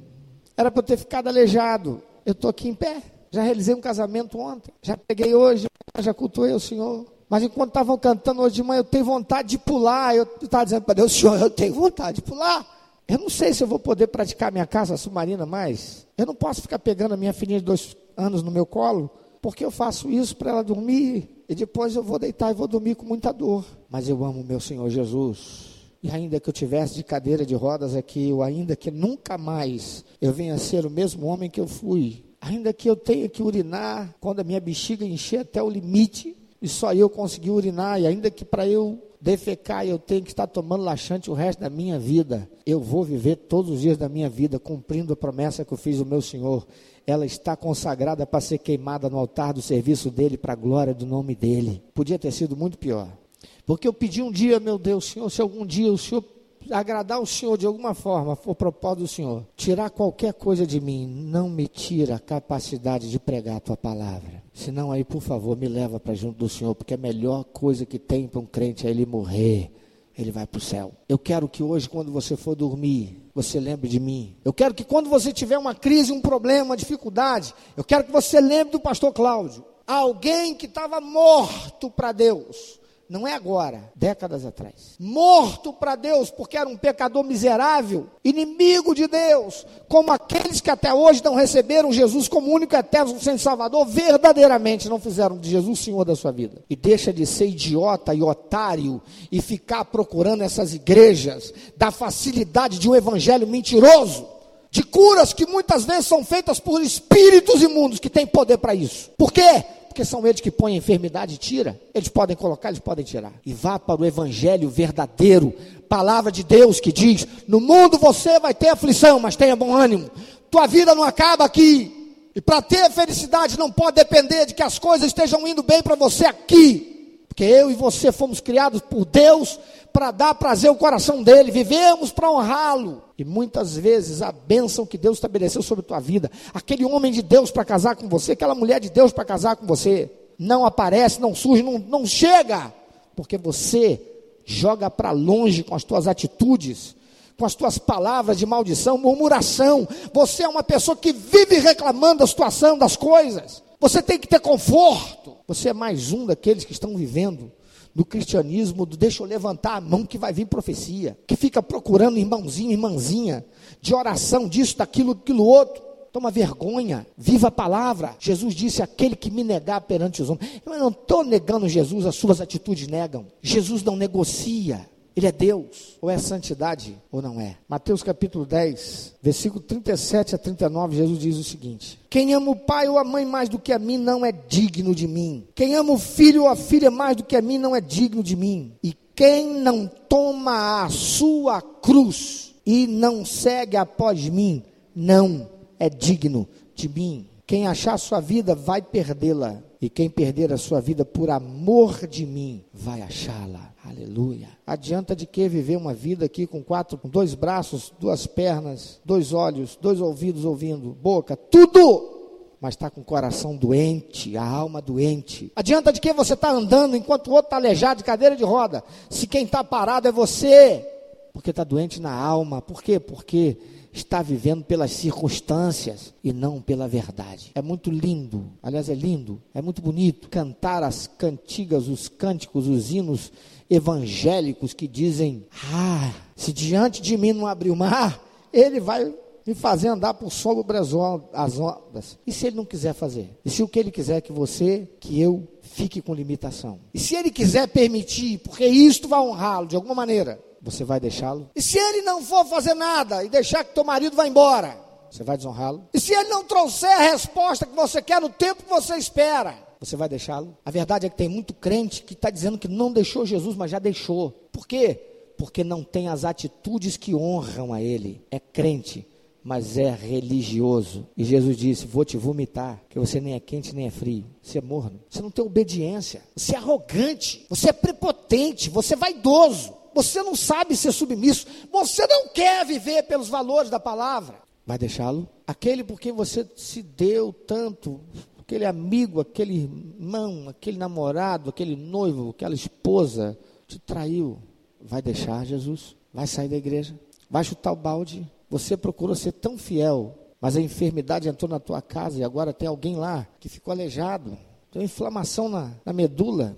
[0.56, 3.02] Era para eu ter ficado aleijado eu estou aqui em pé.
[3.30, 4.72] Já realizei um casamento ontem.
[4.82, 5.66] Já peguei hoje,
[5.98, 7.06] já cultuei o Senhor.
[7.28, 10.14] Mas enquanto estavam cantando hoje de manhã, eu tenho vontade de pular.
[10.14, 12.64] Eu estava dizendo para Deus, Senhor, eu tenho vontade de pular.
[13.08, 16.06] Eu não sei se eu vou poder praticar minha casa submarina mais.
[16.16, 19.10] Eu não posso ficar pegando a minha filhinha de dois anos no meu colo,
[19.42, 22.94] porque eu faço isso para ela dormir e depois eu vou deitar e vou dormir
[22.94, 23.64] com muita dor.
[23.90, 25.73] Mas eu amo meu Senhor Jesus.
[26.04, 30.04] E ainda que eu tivesse de cadeira de rodas aqui, ou ainda que nunca mais
[30.20, 33.42] eu venha a ser o mesmo homem que eu fui, ainda que eu tenha que
[33.42, 38.06] urinar quando a minha bexiga encher até o limite, e só eu conseguir urinar, e
[38.06, 41.98] ainda que para eu defecar eu tenho que estar tomando laxante o resto da minha
[41.98, 45.78] vida, eu vou viver todos os dias da minha vida cumprindo a promessa que eu
[45.78, 46.66] fiz ao meu Senhor.
[47.06, 51.06] Ela está consagrada para ser queimada no altar do serviço dele, para a glória do
[51.06, 51.82] nome dele.
[51.94, 53.23] Podia ter sido muito pior.
[53.66, 56.22] Porque eu pedi um dia, meu Deus, Senhor, se algum dia o Senhor
[56.70, 61.06] agradar o Senhor de alguma forma, for propósito do Senhor, tirar qualquer coisa de mim,
[61.06, 64.42] não me tira a capacidade de pregar a tua palavra.
[64.52, 67.98] Senão aí, por favor, me leva para junto do Senhor, porque a melhor coisa que
[67.98, 69.70] tem para um crente é ele morrer.
[70.16, 70.92] Ele vai para o céu.
[71.08, 74.36] Eu quero que hoje, quando você for dormir, você lembre de mim.
[74.44, 78.12] Eu quero que quando você tiver uma crise, um problema, uma dificuldade, eu quero que
[78.12, 79.64] você lembre do pastor Cláudio.
[79.84, 82.78] Alguém que estava morto para Deus
[83.08, 84.96] não é agora, décadas atrás.
[84.98, 90.92] Morto para Deus porque era um pecador miserável, inimigo de Deus, como aqueles que até
[90.92, 96.04] hoje não receberam Jesus como único eterno sem Salvador, verdadeiramente não fizeram de Jesus Senhor
[96.04, 96.62] da sua vida.
[96.68, 102.88] E deixa de ser idiota e otário e ficar procurando essas igrejas da facilidade de
[102.88, 104.34] um evangelho mentiroso
[104.74, 109.08] de curas que muitas vezes são feitas por espíritos imundos que têm poder para isso.
[109.16, 109.64] Por quê?
[109.94, 111.80] Porque são eles que põem a enfermidade e tira.
[111.94, 113.32] Eles podem colocar, eles podem tirar.
[113.46, 115.54] E vá para o evangelho verdadeiro,
[115.88, 120.10] palavra de Deus que diz: "No mundo você vai ter aflição, mas tenha bom ânimo.
[120.50, 122.16] Tua vida não acaba aqui.
[122.34, 125.94] E para ter felicidade não pode depender de que as coisas estejam indo bem para
[125.94, 127.20] você aqui.
[127.28, 129.60] Porque eu e você fomos criados por Deus
[129.94, 133.00] para dar prazer ao coração dele, vivemos para honrá-lo.
[133.16, 137.22] E muitas vezes a bênção que Deus estabeleceu sobre a tua vida, aquele homem de
[137.22, 141.20] Deus para casar com você, aquela mulher de Deus para casar com você, não aparece,
[141.20, 142.74] não surge, não, não chega,
[143.14, 144.02] porque você
[144.44, 146.96] joga para longe com as tuas atitudes,
[147.38, 149.86] com as tuas palavras de maldição, murmuração.
[150.12, 153.62] Você é uma pessoa que vive reclamando da situação, das coisas.
[153.78, 155.36] Você tem que ter conforto.
[155.46, 157.52] Você é mais um daqueles que estão vivendo
[157.94, 162.18] no cristianismo do deixa eu levantar a mão que vai vir profecia, que fica procurando
[162.18, 163.44] irmãozinho, irmãzinha,
[163.80, 165.82] de oração, disso, daquilo, daquilo outro.
[166.12, 168.16] Toma vergonha, viva a palavra.
[168.20, 170.60] Jesus disse: aquele que me negar perante os homens.
[170.64, 173.26] Eu não estou negando Jesus, as suas atitudes negam.
[173.42, 174.88] Jesus não negocia.
[175.16, 177.56] Ele é Deus, ou é santidade, ou não é.
[177.68, 182.88] Mateus capítulo 10, versículo 37 a 39, Jesus diz o seguinte: Quem ama o pai
[182.88, 185.46] ou a mãe mais do que a mim não é digno de mim.
[185.54, 188.24] Quem ama o filho ou a filha mais do que a mim não é digno
[188.24, 188.72] de mim.
[188.82, 195.48] E quem não toma a sua cruz e não segue após mim, não
[195.78, 197.26] é digno de mim.
[197.46, 202.24] Quem achar sua vida vai perdê-la, e quem perder a sua vida por amor de
[202.24, 203.74] mim vai achá-la.
[203.84, 204.48] Aleluia.
[204.66, 209.34] Adianta de que viver uma vida aqui com quatro, com dois braços, duas pernas, dois
[209.34, 215.52] olhos, dois ouvidos ouvindo, boca, tudo, mas está com o coração doente, a alma doente.
[215.54, 218.82] Adianta de que você está andando enquanto o outro está aleijado de cadeira de roda,
[219.10, 220.82] se quem está parado é você,
[221.30, 222.62] porque está doente na alma.
[222.62, 222.98] Por quê?
[222.98, 223.58] Porque
[223.94, 227.52] está vivendo pelas circunstâncias e não pela verdade.
[227.54, 232.90] É muito lindo, aliás, é lindo, é muito bonito cantar as cantigas, os cânticos, os
[232.90, 233.32] hinos
[233.70, 238.20] evangélicos que dizem: Ah, se diante de mim não abrir o mar,
[238.52, 239.14] ele vai
[239.46, 242.18] me fazer andar por sobre as ondas.
[242.26, 243.30] E se ele não quiser fazer?
[243.44, 246.80] E se o que ele quiser é que você, que eu, fique com limitação?
[246.92, 251.50] E se ele quiser permitir, porque isto vai honrá-lo de alguma maneira, você vai deixá-lo?
[251.54, 254.76] E se ele não for fazer nada e deixar que teu marido vá embora,
[255.10, 255.86] você vai desonrá-lo?
[255.92, 259.54] E se ele não trouxer a resposta que você quer no tempo que você espera,
[259.78, 260.56] você vai deixá-lo?
[260.64, 263.70] A verdade é que tem muito crente que está dizendo que não deixou Jesus, mas
[263.70, 264.30] já deixou.
[264.50, 265.00] Por quê?
[265.36, 268.24] Porque não tem as atitudes que honram a ele.
[268.30, 269.06] É crente,
[269.42, 271.06] mas é religioso.
[271.16, 274.24] E Jesus disse: Vou te vomitar, que você nem é quente nem é frio.
[274.40, 275.00] Você é morno.
[275.10, 276.22] Você não tem obediência.
[276.34, 277.44] Você é arrogante.
[277.50, 278.70] Você é prepotente.
[278.70, 279.83] Você é vaidoso.
[279.94, 281.46] Você não sabe ser submisso.
[281.70, 284.42] Você não quer viver pelos valores da palavra.
[284.66, 285.28] Vai deixá-lo?
[285.46, 288.00] Aquele por quem você se deu tanto,
[288.38, 294.38] aquele amigo, aquele irmão, aquele namorado, aquele noivo, aquela esposa, te traiu.
[294.80, 295.96] Vai deixar Jesus?
[296.12, 296.98] Vai sair da igreja?
[297.28, 298.26] Vai chutar o balde?
[298.48, 302.68] Você procurou ser tão fiel, mas a enfermidade entrou na tua casa e agora tem
[302.68, 304.36] alguém lá que ficou aleijado,
[304.70, 306.56] tem inflamação na, na medula.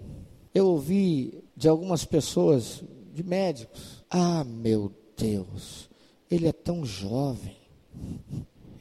[0.52, 2.82] Eu ouvi de algumas pessoas,
[3.16, 5.88] de médicos, ah, meu Deus,
[6.30, 7.56] ele é tão jovem.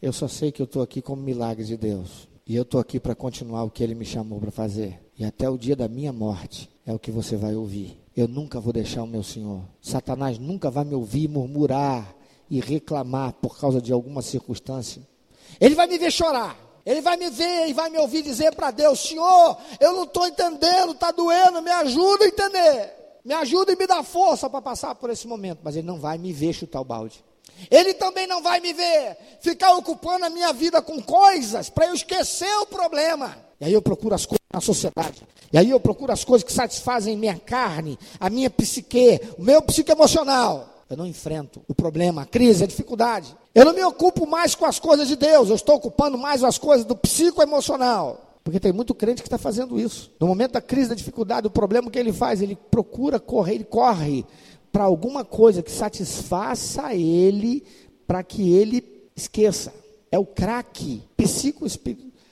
[0.01, 2.27] Eu só sei que eu estou aqui como milagre de Deus.
[2.45, 5.01] E eu estou aqui para continuar o que Ele me chamou para fazer.
[5.17, 7.99] E até o dia da minha morte é o que você vai ouvir.
[8.15, 9.61] Eu nunca vou deixar o meu Senhor.
[9.81, 12.15] Satanás nunca vai me ouvir murmurar
[12.49, 15.01] e reclamar por causa de alguma circunstância.
[15.59, 16.55] Ele vai me ver chorar.
[16.85, 20.27] Ele vai me ver e vai me ouvir dizer para Deus: Senhor, eu não estou
[20.27, 23.04] entendendo, está doendo, me ajuda a entender.
[23.25, 25.59] Me ajuda e me dá força para passar por esse momento.
[25.63, 27.23] Mas ele não vai me ver chutar o balde.
[27.71, 31.95] Ele também não vai me ver ficar ocupando a minha vida com coisas para eu
[31.95, 33.35] esquecer o problema.
[33.59, 35.23] E aí eu procuro as coisas na sociedade.
[35.51, 39.61] E aí eu procuro as coisas que satisfazem minha carne, a minha psique, o meu
[39.61, 40.69] psique emocional.
[40.87, 43.35] Eu não enfrento o problema, a crise, a dificuldade.
[43.55, 46.59] Eu não me ocupo mais com as coisas de Deus, eu estou ocupando mais as
[46.59, 48.24] coisas do psicoemocional.
[48.45, 50.11] Porque tem muito crente que está fazendo isso.
[50.19, 53.63] No momento da crise, da dificuldade, o problema que ele faz, ele procura correr, ele
[53.63, 54.23] corre
[54.71, 57.63] para alguma coisa que satisfaça ele,
[58.05, 59.73] para que ele esqueça.
[60.11, 61.65] É o craque psico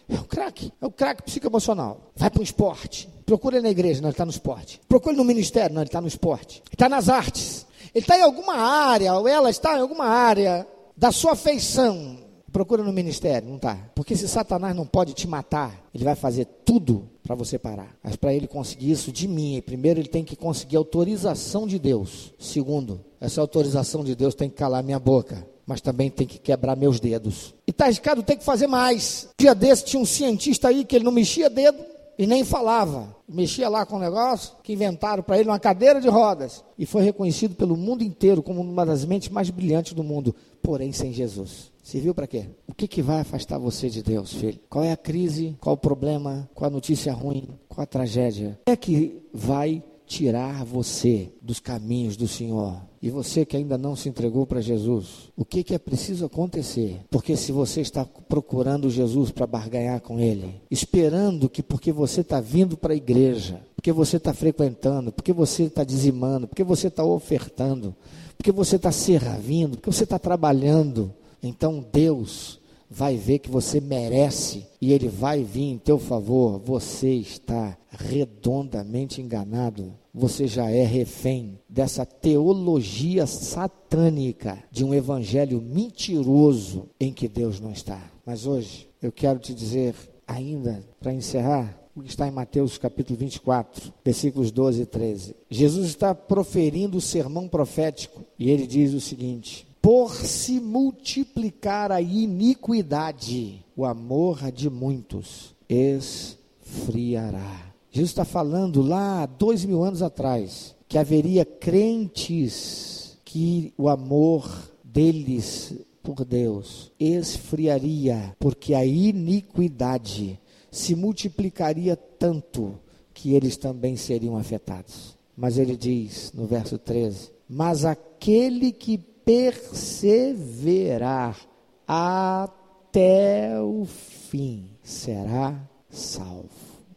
[0.08, 2.12] é o craque, é o craque psicoemocional.
[2.16, 3.10] Vai para o esporte.
[3.26, 4.80] Procura ele na igreja, não, ele está no esporte.
[4.88, 6.62] Procura ele no ministério, não, ele está no esporte.
[6.68, 7.66] Ele está nas artes.
[7.96, 12.20] Ele está em alguma área, ou ela está em alguma área da sua afeição.
[12.54, 13.76] Procura no ministério, não está.
[13.96, 17.94] Porque se Satanás não pode te matar, ele vai fazer tudo para você parar.
[18.04, 22.32] Mas para ele conseguir isso de mim, primeiro ele tem que conseguir autorização de Deus.
[22.38, 26.76] Segundo, essa autorização de Deus tem que calar minha boca mas também tem que quebrar
[26.76, 27.56] meus dedos.
[27.66, 29.30] E está arriscado, tem que fazer mais.
[29.40, 31.82] Dia desse tinha um cientista aí que ele não mexia dedo,
[32.18, 33.16] e nem falava.
[33.28, 36.64] Mexia lá com um negócio que inventaram para ele uma cadeira de rodas.
[36.78, 40.92] E foi reconhecido pelo mundo inteiro como uma das mentes mais brilhantes do mundo, porém
[40.92, 41.73] sem Jesus.
[41.84, 42.46] Serviu para quê?
[42.66, 44.58] O que, que vai afastar você de Deus, filho?
[44.70, 45.58] Qual é a crise?
[45.60, 46.50] Qual o problema?
[46.56, 47.50] Qual a notícia ruim?
[47.68, 48.58] Qual a tragédia?
[48.62, 52.82] O que é que vai tirar você dos caminhos do Senhor?
[53.02, 57.02] E você que ainda não se entregou para Jesus, o que, que é preciso acontecer?
[57.12, 62.40] Porque se você está procurando Jesus para barganhar com Ele, esperando que porque você está
[62.40, 67.04] vindo para a igreja, porque você está frequentando, porque você está dizimando, porque você está
[67.04, 67.94] ofertando,
[68.38, 71.14] porque você está servindo, porque você está trabalhando,
[71.44, 77.12] então Deus vai ver que você merece e ele vai vir em teu favor, você
[77.14, 79.94] está redondamente enganado.
[80.14, 87.72] Você já é refém dessa teologia satânica de um evangelho mentiroso em que Deus não
[87.72, 88.00] está.
[88.24, 89.96] Mas hoje eu quero te dizer,
[90.28, 95.36] ainda para encerrar, o que está em Mateus capítulo 24, versículos 12 e 13.
[95.50, 102.00] Jesus está proferindo o sermão profético e ele diz o seguinte: por se multiplicar a
[102.00, 107.74] iniquidade, o amor de muitos esfriará.
[107.92, 114.50] Jesus está falando lá dois mil anos atrás que haveria crentes que o amor
[114.82, 120.40] deles por Deus esfriaria, porque a iniquidade
[120.72, 122.80] se multiplicaria tanto
[123.14, 125.18] que eles também seriam afetados.
[125.36, 131.40] Mas ele diz no verso 13: Mas aquele que perseverar
[131.88, 136.50] até o fim será salvo.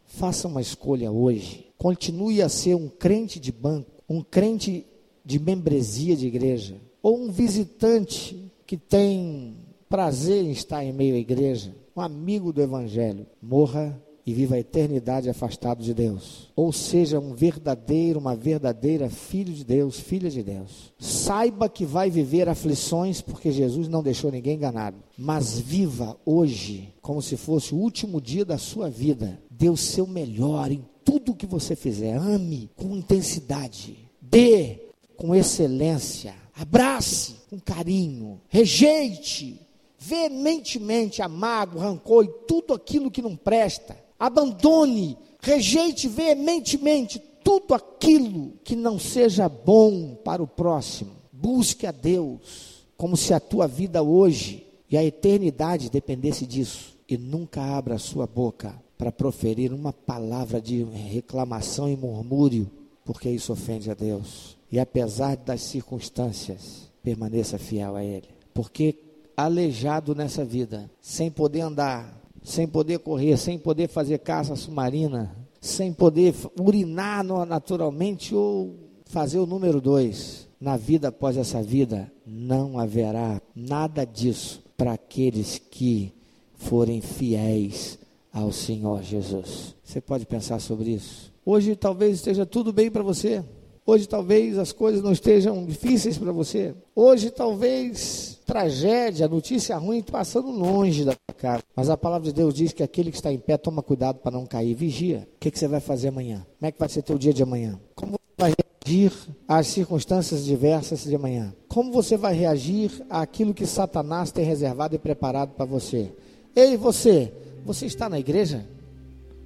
[0.05, 1.67] Faça uma escolha hoje.
[1.77, 4.85] Continue a ser um crente de banco, um crente
[5.23, 9.55] de membresia de igreja, ou um visitante que tem
[9.87, 13.25] prazer em estar em meio à igreja, um amigo do evangelho.
[13.41, 13.97] Morra
[14.27, 16.51] e viva a eternidade afastado de Deus.
[16.53, 20.91] Ou seja, um verdadeiro, uma verdadeira filho de Deus, filha de Deus.
[20.99, 24.97] Saiba que vai viver aflições porque Jesus não deixou ninguém enganado.
[25.17, 29.41] Mas viva hoje como se fosse o último dia da sua vida.
[29.49, 32.17] Dê o seu melhor em tudo que você fizer.
[32.17, 33.97] Ame com intensidade.
[34.21, 36.35] Dê com excelência.
[36.53, 38.41] Abrace com carinho.
[38.49, 39.61] Rejeite
[39.97, 48.53] veementemente a mágoa, rancor e tudo aquilo que não presta abandone, rejeite veementemente tudo aquilo
[48.63, 51.11] que não seja bom para o próximo.
[51.31, 57.17] Busque a Deus, como se a tua vida hoje e a eternidade dependesse disso, e
[57.17, 62.69] nunca abra a sua boca para proferir uma palavra de reclamação e murmúrio,
[63.05, 64.57] porque isso ofende a Deus.
[64.71, 68.27] E apesar das circunstâncias, permaneça fiel a Ele.
[68.53, 68.97] Porque
[69.37, 72.16] aleijado nessa vida, sem poder andar,
[72.47, 78.73] sem poder correr, sem poder fazer caça submarina, sem poder urinar naturalmente ou
[79.03, 85.59] fazer o número dois, na vida após essa vida, não haverá nada disso para aqueles
[85.59, 86.13] que
[86.55, 87.99] forem fiéis
[88.31, 89.75] ao Senhor Jesus.
[89.83, 91.33] Você pode pensar sobre isso?
[91.45, 93.43] Hoje talvez esteja tudo bem para você.
[93.89, 96.75] Hoje talvez as coisas não estejam difíceis para você.
[96.93, 101.63] Hoje talvez tragédia, notícia ruim passando longe da tua casa.
[101.73, 104.29] Mas a palavra de Deus diz que aquele que está em pé toma cuidado para
[104.29, 104.75] não cair.
[104.75, 105.25] Vigia.
[105.35, 106.45] O que, que você vai fazer amanhã?
[106.59, 107.79] Como é que vai ser teu dia de amanhã?
[107.95, 109.13] Como você vai reagir
[109.47, 111.55] às circunstâncias diversas de amanhã?
[111.69, 116.11] Como você vai reagir àquilo que Satanás tem reservado e preparado para você?
[116.53, 117.31] Ei, você,
[117.63, 118.67] você está na igreja?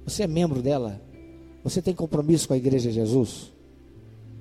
[0.04, 1.00] Você é membro dela?
[1.62, 3.52] Você tem compromisso com a igreja de Jesus?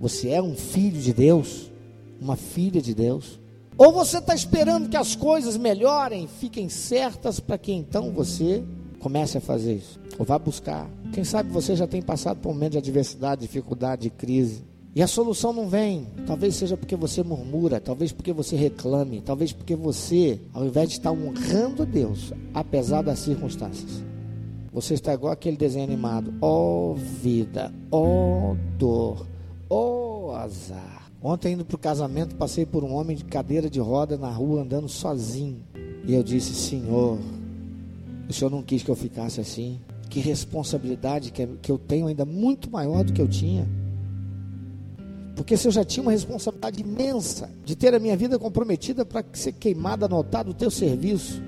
[0.01, 1.71] Você é um filho de Deus,
[2.19, 3.39] uma filha de Deus.
[3.77, 8.63] Ou você está esperando que as coisas melhorem, fiquem certas para que então você
[8.99, 9.99] comece a fazer isso.
[10.17, 10.89] Ou vá buscar.
[11.13, 14.63] Quem sabe você já tem passado por um momento de adversidade, dificuldade, de crise.
[14.95, 16.07] E a solução não vem.
[16.25, 20.95] Talvez seja porque você murmura, talvez porque você reclame, talvez porque você, ao invés de
[20.95, 24.03] estar honrando a Deus, apesar das circunstâncias,
[24.73, 26.33] você está igual aquele desenho animado.
[26.41, 29.30] Ó oh, vida, ó oh, dor,
[29.73, 31.09] Oh, azar.
[31.23, 34.63] Ontem, indo para o casamento, passei por um homem de cadeira de roda na rua,
[34.63, 35.63] andando sozinho.
[36.05, 37.17] E eu disse: Senhor,
[38.27, 39.79] o Senhor não quis que eu ficasse assim.
[40.09, 43.65] Que responsabilidade que, que eu tenho ainda muito maior do que eu tinha.
[45.37, 49.23] Porque se eu já tinha uma responsabilidade imensa de ter a minha vida comprometida para
[49.31, 51.41] ser queimada no altar do teu serviço,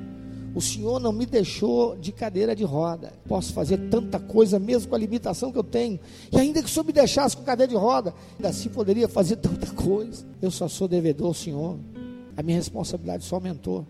[0.55, 3.13] o Senhor não me deixou de cadeira de roda.
[3.27, 5.99] Posso fazer tanta coisa mesmo com a limitação que eu tenho.
[6.31, 9.37] E ainda que o Senhor me deixasse com cadeira de roda, ainda assim poderia fazer
[9.37, 10.25] tanta coisa.
[10.41, 11.77] Eu só sou devedor ao Senhor.
[12.37, 13.85] A minha responsabilidade só aumentou.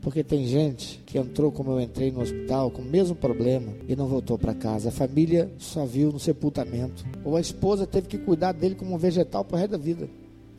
[0.00, 3.94] Porque tem gente que entrou como eu entrei no hospital com o mesmo problema e
[3.94, 4.88] não voltou para casa.
[4.88, 7.04] A família só viu no sepultamento.
[7.24, 10.08] Ou a esposa teve que cuidar dele como um vegetal pro resto da vida.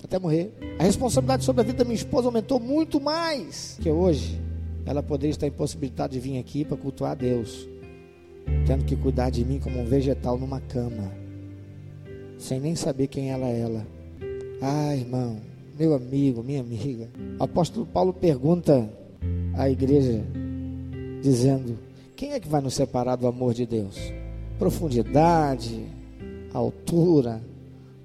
[0.01, 0.53] Até morrer.
[0.77, 4.39] A responsabilidade sobre a vida da minha esposa aumentou muito mais que hoje
[4.89, 7.69] ela poderia estar impossibilitada de vir aqui para cultuar a Deus,
[8.65, 11.13] tendo que cuidar de mim como um vegetal numa cama,
[12.39, 13.59] sem nem saber quem ela é.
[13.59, 13.87] Ela.
[14.59, 15.37] Ah, irmão,
[15.77, 17.07] meu amigo, minha amiga.
[17.39, 18.91] O apóstolo Paulo pergunta
[19.53, 20.23] à igreja,
[21.21, 21.77] dizendo:
[22.15, 23.95] quem é que vai nos separar do amor de Deus?
[24.57, 25.85] Profundidade,
[26.51, 27.43] altura,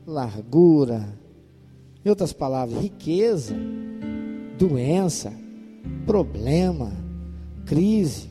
[0.06, 1.08] largura,
[2.04, 3.56] em outras palavras, riqueza,
[4.58, 5.32] doença,
[6.06, 6.92] problema,
[7.64, 8.28] crise,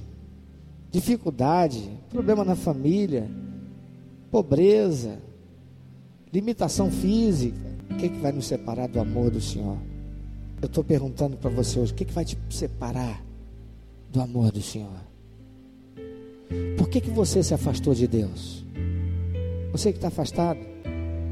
[0.91, 3.29] dificuldade, problema na família,
[4.31, 5.19] pobreza,
[6.31, 7.73] limitação física.
[7.89, 9.77] O que, é que vai nos separar do amor do Senhor?
[10.61, 13.23] Eu estou perguntando para você hoje: o que, é que vai te separar
[14.09, 15.03] do amor do Senhor?
[16.77, 18.63] Por que, que você se afastou de Deus?
[19.71, 20.59] Você que está afastado,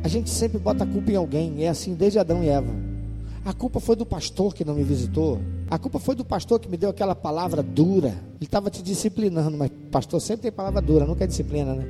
[0.03, 2.73] a gente sempre bota a culpa em alguém, é assim desde Adão e Eva.
[3.45, 5.39] A culpa foi do pastor que não me visitou.
[5.71, 8.09] A culpa foi do pastor que me deu aquela palavra dura.
[8.09, 11.87] Ele estava te disciplinando, mas pastor sempre tem palavra dura, nunca é disciplina, né?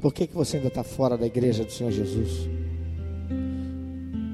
[0.00, 2.48] Por que, que você ainda está fora da igreja do Senhor Jesus?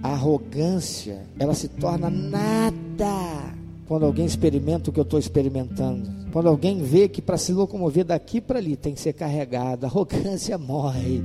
[0.01, 3.53] A arrogância, ela se torna nada
[3.88, 6.09] quando alguém experimenta o que eu estou experimentando.
[6.30, 9.88] Quando alguém vê que para se locomover daqui para ali tem que ser carregado, a
[9.88, 11.20] arrogância morre.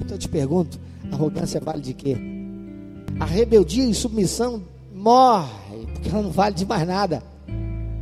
[0.00, 0.80] Então eu te pergunto:
[1.12, 2.16] arrogância vale de quê?
[3.20, 4.60] A rebeldia e submissão
[4.92, 5.63] morre
[6.04, 7.22] que ela não vale de mais nada.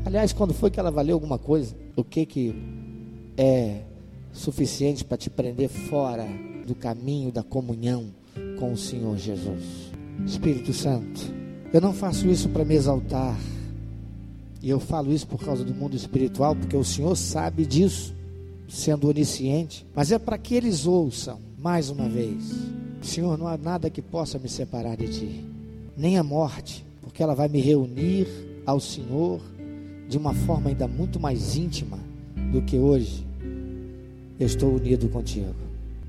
[0.04, 1.74] Aliás, quando foi que ela valeu alguma coisa?
[1.96, 2.54] O que que
[3.36, 3.82] é
[4.32, 6.26] suficiente para te prender fora
[6.66, 8.06] do caminho da comunhão
[8.58, 9.92] com o Senhor Jesus?
[10.26, 11.20] Espírito Santo,
[11.72, 13.36] eu não faço isso para me exaltar.
[14.60, 18.14] E eu falo isso por causa do mundo espiritual, porque o Senhor sabe disso,
[18.68, 19.84] sendo onisciente.
[19.94, 22.52] Mas é para que eles ouçam, mais uma vez:
[23.00, 25.44] Senhor, não há nada que possa me separar de Ti,
[25.96, 28.26] nem a morte, porque ela vai me reunir
[28.64, 29.38] ao Senhor
[30.08, 31.98] de uma forma ainda muito mais íntima
[32.50, 33.26] do que hoje
[34.40, 35.54] eu estou unido contigo.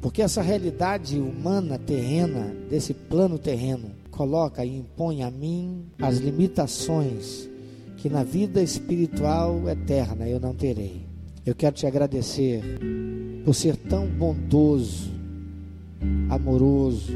[0.02, 7.50] Porque essa realidade humana, terrena, desse plano terreno, coloca e impõe a mim as limitações
[7.98, 11.02] que na vida espiritual eterna eu não terei.
[11.46, 12.64] Eu quero te agradecer
[13.44, 15.12] por ser tão bondoso,
[16.30, 17.12] amoroso,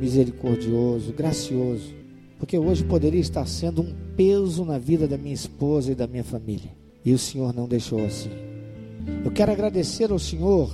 [0.00, 1.99] misericordioso, gracioso
[2.40, 6.24] porque hoje poderia estar sendo um peso na vida da minha esposa e da minha
[6.24, 6.70] família.
[7.04, 8.30] E o Senhor não deixou assim.
[9.22, 10.72] Eu quero agradecer ao Senhor,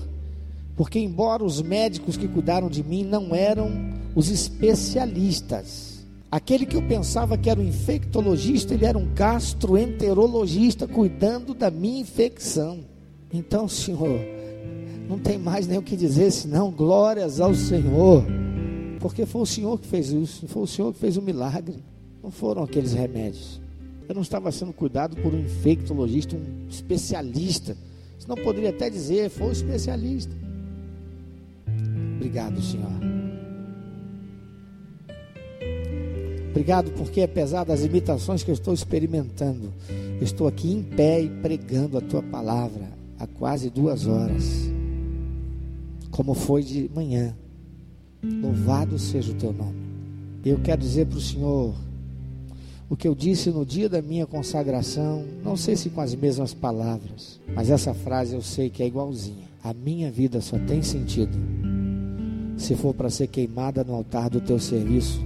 [0.77, 3.71] porque embora os médicos que cuidaram de mim não eram
[4.15, 11.53] os especialistas, aquele que eu pensava que era um infectologista, ele era um gastroenterologista cuidando
[11.53, 12.79] da minha infecção.
[13.33, 14.21] Então, Senhor,
[15.09, 18.25] não tem mais nem o que dizer senão glórias ao Senhor.
[19.07, 21.77] Porque foi o Senhor que fez isso, foi o Senhor que fez o milagre.
[22.25, 23.61] Não foram aqueles remédios.
[24.09, 27.77] Eu não estava sendo cuidado por um infectologista, um especialista.
[28.19, 30.35] Senão poderia até dizer, foi um especialista.
[32.17, 32.91] Obrigado, Senhor.
[36.51, 39.73] Obrigado porque apesar das imitações que eu estou experimentando,
[40.19, 42.89] eu estou aqui em pé e pregando a tua palavra
[43.21, 44.69] há quase duas horas,
[46.11, 47.37] como foi de manhã.
[48.23, 49.77] Louvado seja o teu nome.
[50.45, 51.75] Eu quero dizer para o Senhor
[52.89, 56.55] o que eu disse no dia da minha consagração, não sei se com as mesmas
[56.55, 59.47] palavras, mas essa frase eu sei que é igualzinha.
[59.63, 61.37] A minha vida só tem sentido
[62.57, 65.21] se for para ser queimada no altar do teu serviço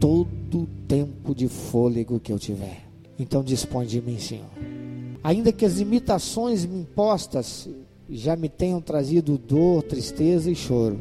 [0.00, 2.82] todo o tempo de fôlego que eu tiver.
[3.18, 4.50] Então dispõe de mim, Senhor.
[5.22, 7.68] Ainda que as imitações impostas
[8.10, 10.98] já me tenham trazido dor, tristeza e choro,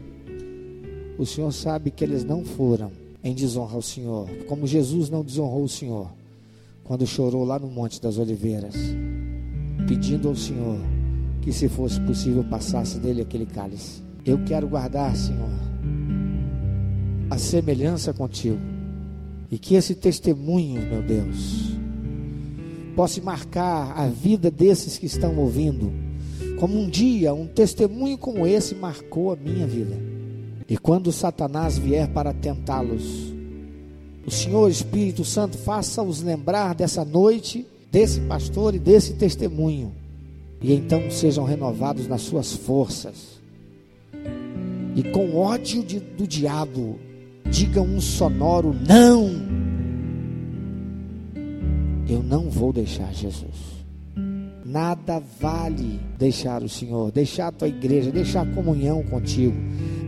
[1.22, 2.92] o Senhor sabe que eles não foram
[3.24, 6.08] em desonra ao Senhor, como Jesus não desonrou o Senhor
[6.84, 8.74] quando chorou lá no Monte das Oliveiras,
[9.88, 10.80] pedindo ao Senhor
[11.42, 14.02] que, se fosse possível, passasse dele aquele cálice.
[14.26, 15.48] Eu quero guardar, Senhor,
[17.30, 18.60] a semelhança contigo,
[19.52, 21.72] e que esse testemunho, meu Deus,
[22.96, 25.94] possa marcar a vida desses que estão ouvindo,
[26.60, 30.11] como um dia um testemunho como esse marcou a minha vida.
[30.72, 33.34] E quando Satanás vier para tentá-los,
[34.26, 39.92] o Senhor Espírito Santo faça-os lembrar dessa noite, desse pastor e desse testemunho.
[40.62, 43.42] E então sejam renovados nas suas forças.
[44.96, 46.98] E com ódio de, do diabo,
[47.50, 49.30] digam um sonoro não.
[52.08, 53.82] Eu não vou deixar Jesus.
[54.72, 59.58] Nada vale deixar o Senhor, deixar a tua igreja, deixar a comunhão contigo,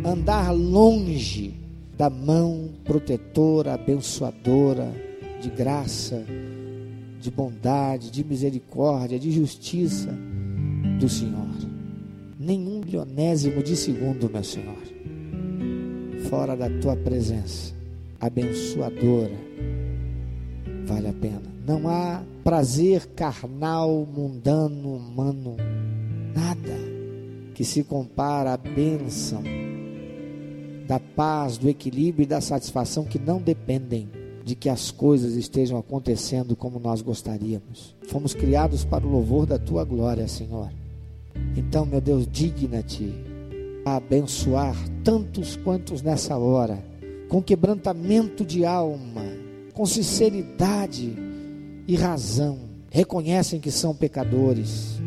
[0.06, 1.54] andar longe
[1.97, 4.91] da mão protetora, abençoadora,
[5.41, 6.24] de graça,
[7.22, 10.10] de bondade, de misericórdia, de justiça
[10.99, 11.43] do Senhor.
[12.39, 14.76] Nenhum bilionésimo de segundo, meu Senhor,
[16.30, 17.74] fora da tua presença
[18.20, 19.38] abençoadora,
[20.86, 21.54] vale a pena.
[21.66, 25.56] Não há prazer carnal, mundano, humano,
[26.36, 26.78] nada
[27.54, 29.43] que se compara à bênção
[30.88, 34.09] da paz, do equilíbrio e da satisfação que não dependem
[34.43, 37.95] de que as coisas estejam acontecendo como nós gostaríamos.
[38.07, 40.69] Fomos criados para o louvor da tua glória, Senhor.
[41.55, 43.13] Então, meu Deus, digna-te
[43.86, 46.84] a abençoar tantos quantos nessa hora,
[47.29, 49.23] com quebrantamento de alma,
[49.73, 51.13] com sinceridade
[51.88, 52.59] e razão,
[52.89, 55.01] reconhecem que são pecadores,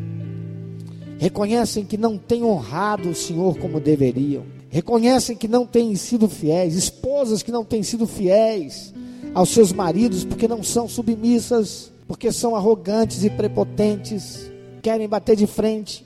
[1.18, 6.75] reconhecem que não têm honrado o Senhor como deveriam, reconhecem que não têm sido fiéis,
[6.75, 8.93] esposas que não têm sido fiéis
[9.35, 14.51] aos seus maridos porque não são submissas, porque são arrogantes e prepotentes,
[14.83, 16.05] querem bater de frente,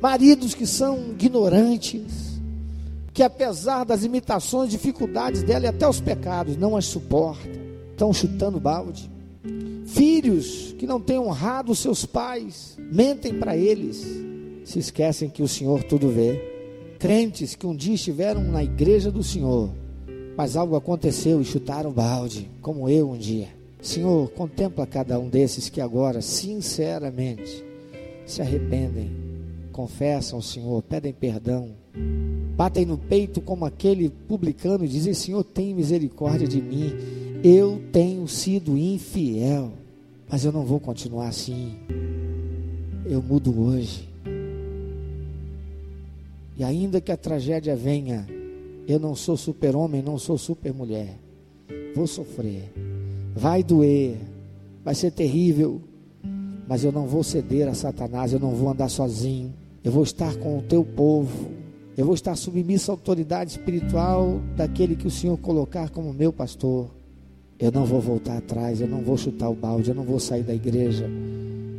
[0.00, 2.40] maridos que são ignorantes,
[3.12, 7.64] que apesar das imitações, dificuldades dela e até os pecados, não as suportam
[7.94, 9.10] estão chutando balde.
[9.86, 14.04] Filhos que não têm honrado seus pais, mentem para eles,
[14.64, 16.40] se esquecem que o Senhor tudo vê.
[16.98, 19.70] Crentes que um dia estiveram na igreja do Senhor,
[20.36, 23.48] mas algo aconteceu e chutaram balde, como eu um dia.
[23.82, 27.62] Senhor, contempla cada um desses que agora, sinceramente,
[28.24, 29.10] se arrependem,
[29.70, 31.72] confessam ao Senhor, pedem perdão,
[32.56, 38.26] batem no peito como aquele publicano e dizem: Senhor, tem misericórdia de mim eu tenho
[38.26, 39.72] sido infiel,
[40.26, 41.74] mas eu não vou continuar assim.
[43.04, 44.08] Eu mudo hoje.
[46.56, 48.26] E ainda que a tragédia venha,
[48.86, 51.18] eu não sou super-homem, não sou super-mulher.
[51.94, 52.72] Vou sofrer,
[53.34, 54.16] vai doer,
[54.84, 55.80] vai ser terrível,
[56.68, 59.52] mas eu não vou ceder a Satanás, eu não vou andar sozinho.
[59.82, 61.50] Eu vou estar com o teu povo,
[61.96, 66.88] eu vou estar submisso à autoridade espiritual daquele que o Senhor colocar como meu pastor.
[67.58, 70.42] Eu não vou voltar atrás, eu não vou chutar o balde, eu não vou sair
[70.42, 71.08] da igreja,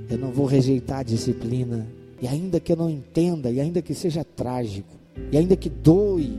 [0.10, 1.86] eu não vou rejeitar a disciplina.
[2.22, 4.96] E ainda que eu não entenda, e ainda que seja trágico,
[5.32, 6.38] e ainda que doe,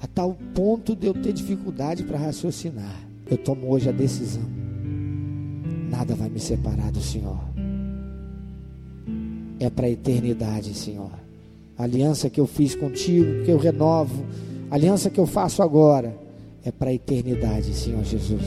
[0.00, 3.06] a tal ponto de eu ter dificuldade para raciocinar.
[3.28, 4.44] Eu tomo hoje a decisão.
[5.90, 7.40] Nada vai me separar do Senhor.
[9.58, 11.10] É para a eternidade, Senhor.
[11.78, 14.24] A aliança que eu fiz contigo, que eu renovo,
[14.70, 16.16] a aliança que eu faço agora,
[16.64, 18.44] é para a eternidade, Senhor Jesus.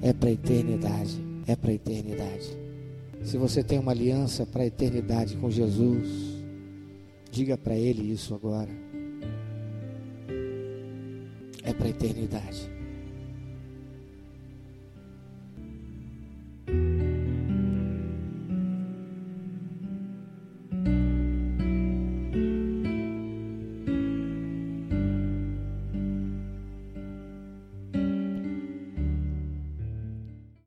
[0.00, 1.16] É para a eternidade,
[1.46, 2.61] é para a eternidade.
[3.22, 6.08] Se você tem uma aliança para a eternidade com Jesus,
[7.30, 8.70] diga para Ele isso agora.
[11.62, 12.71] É para a eternidade.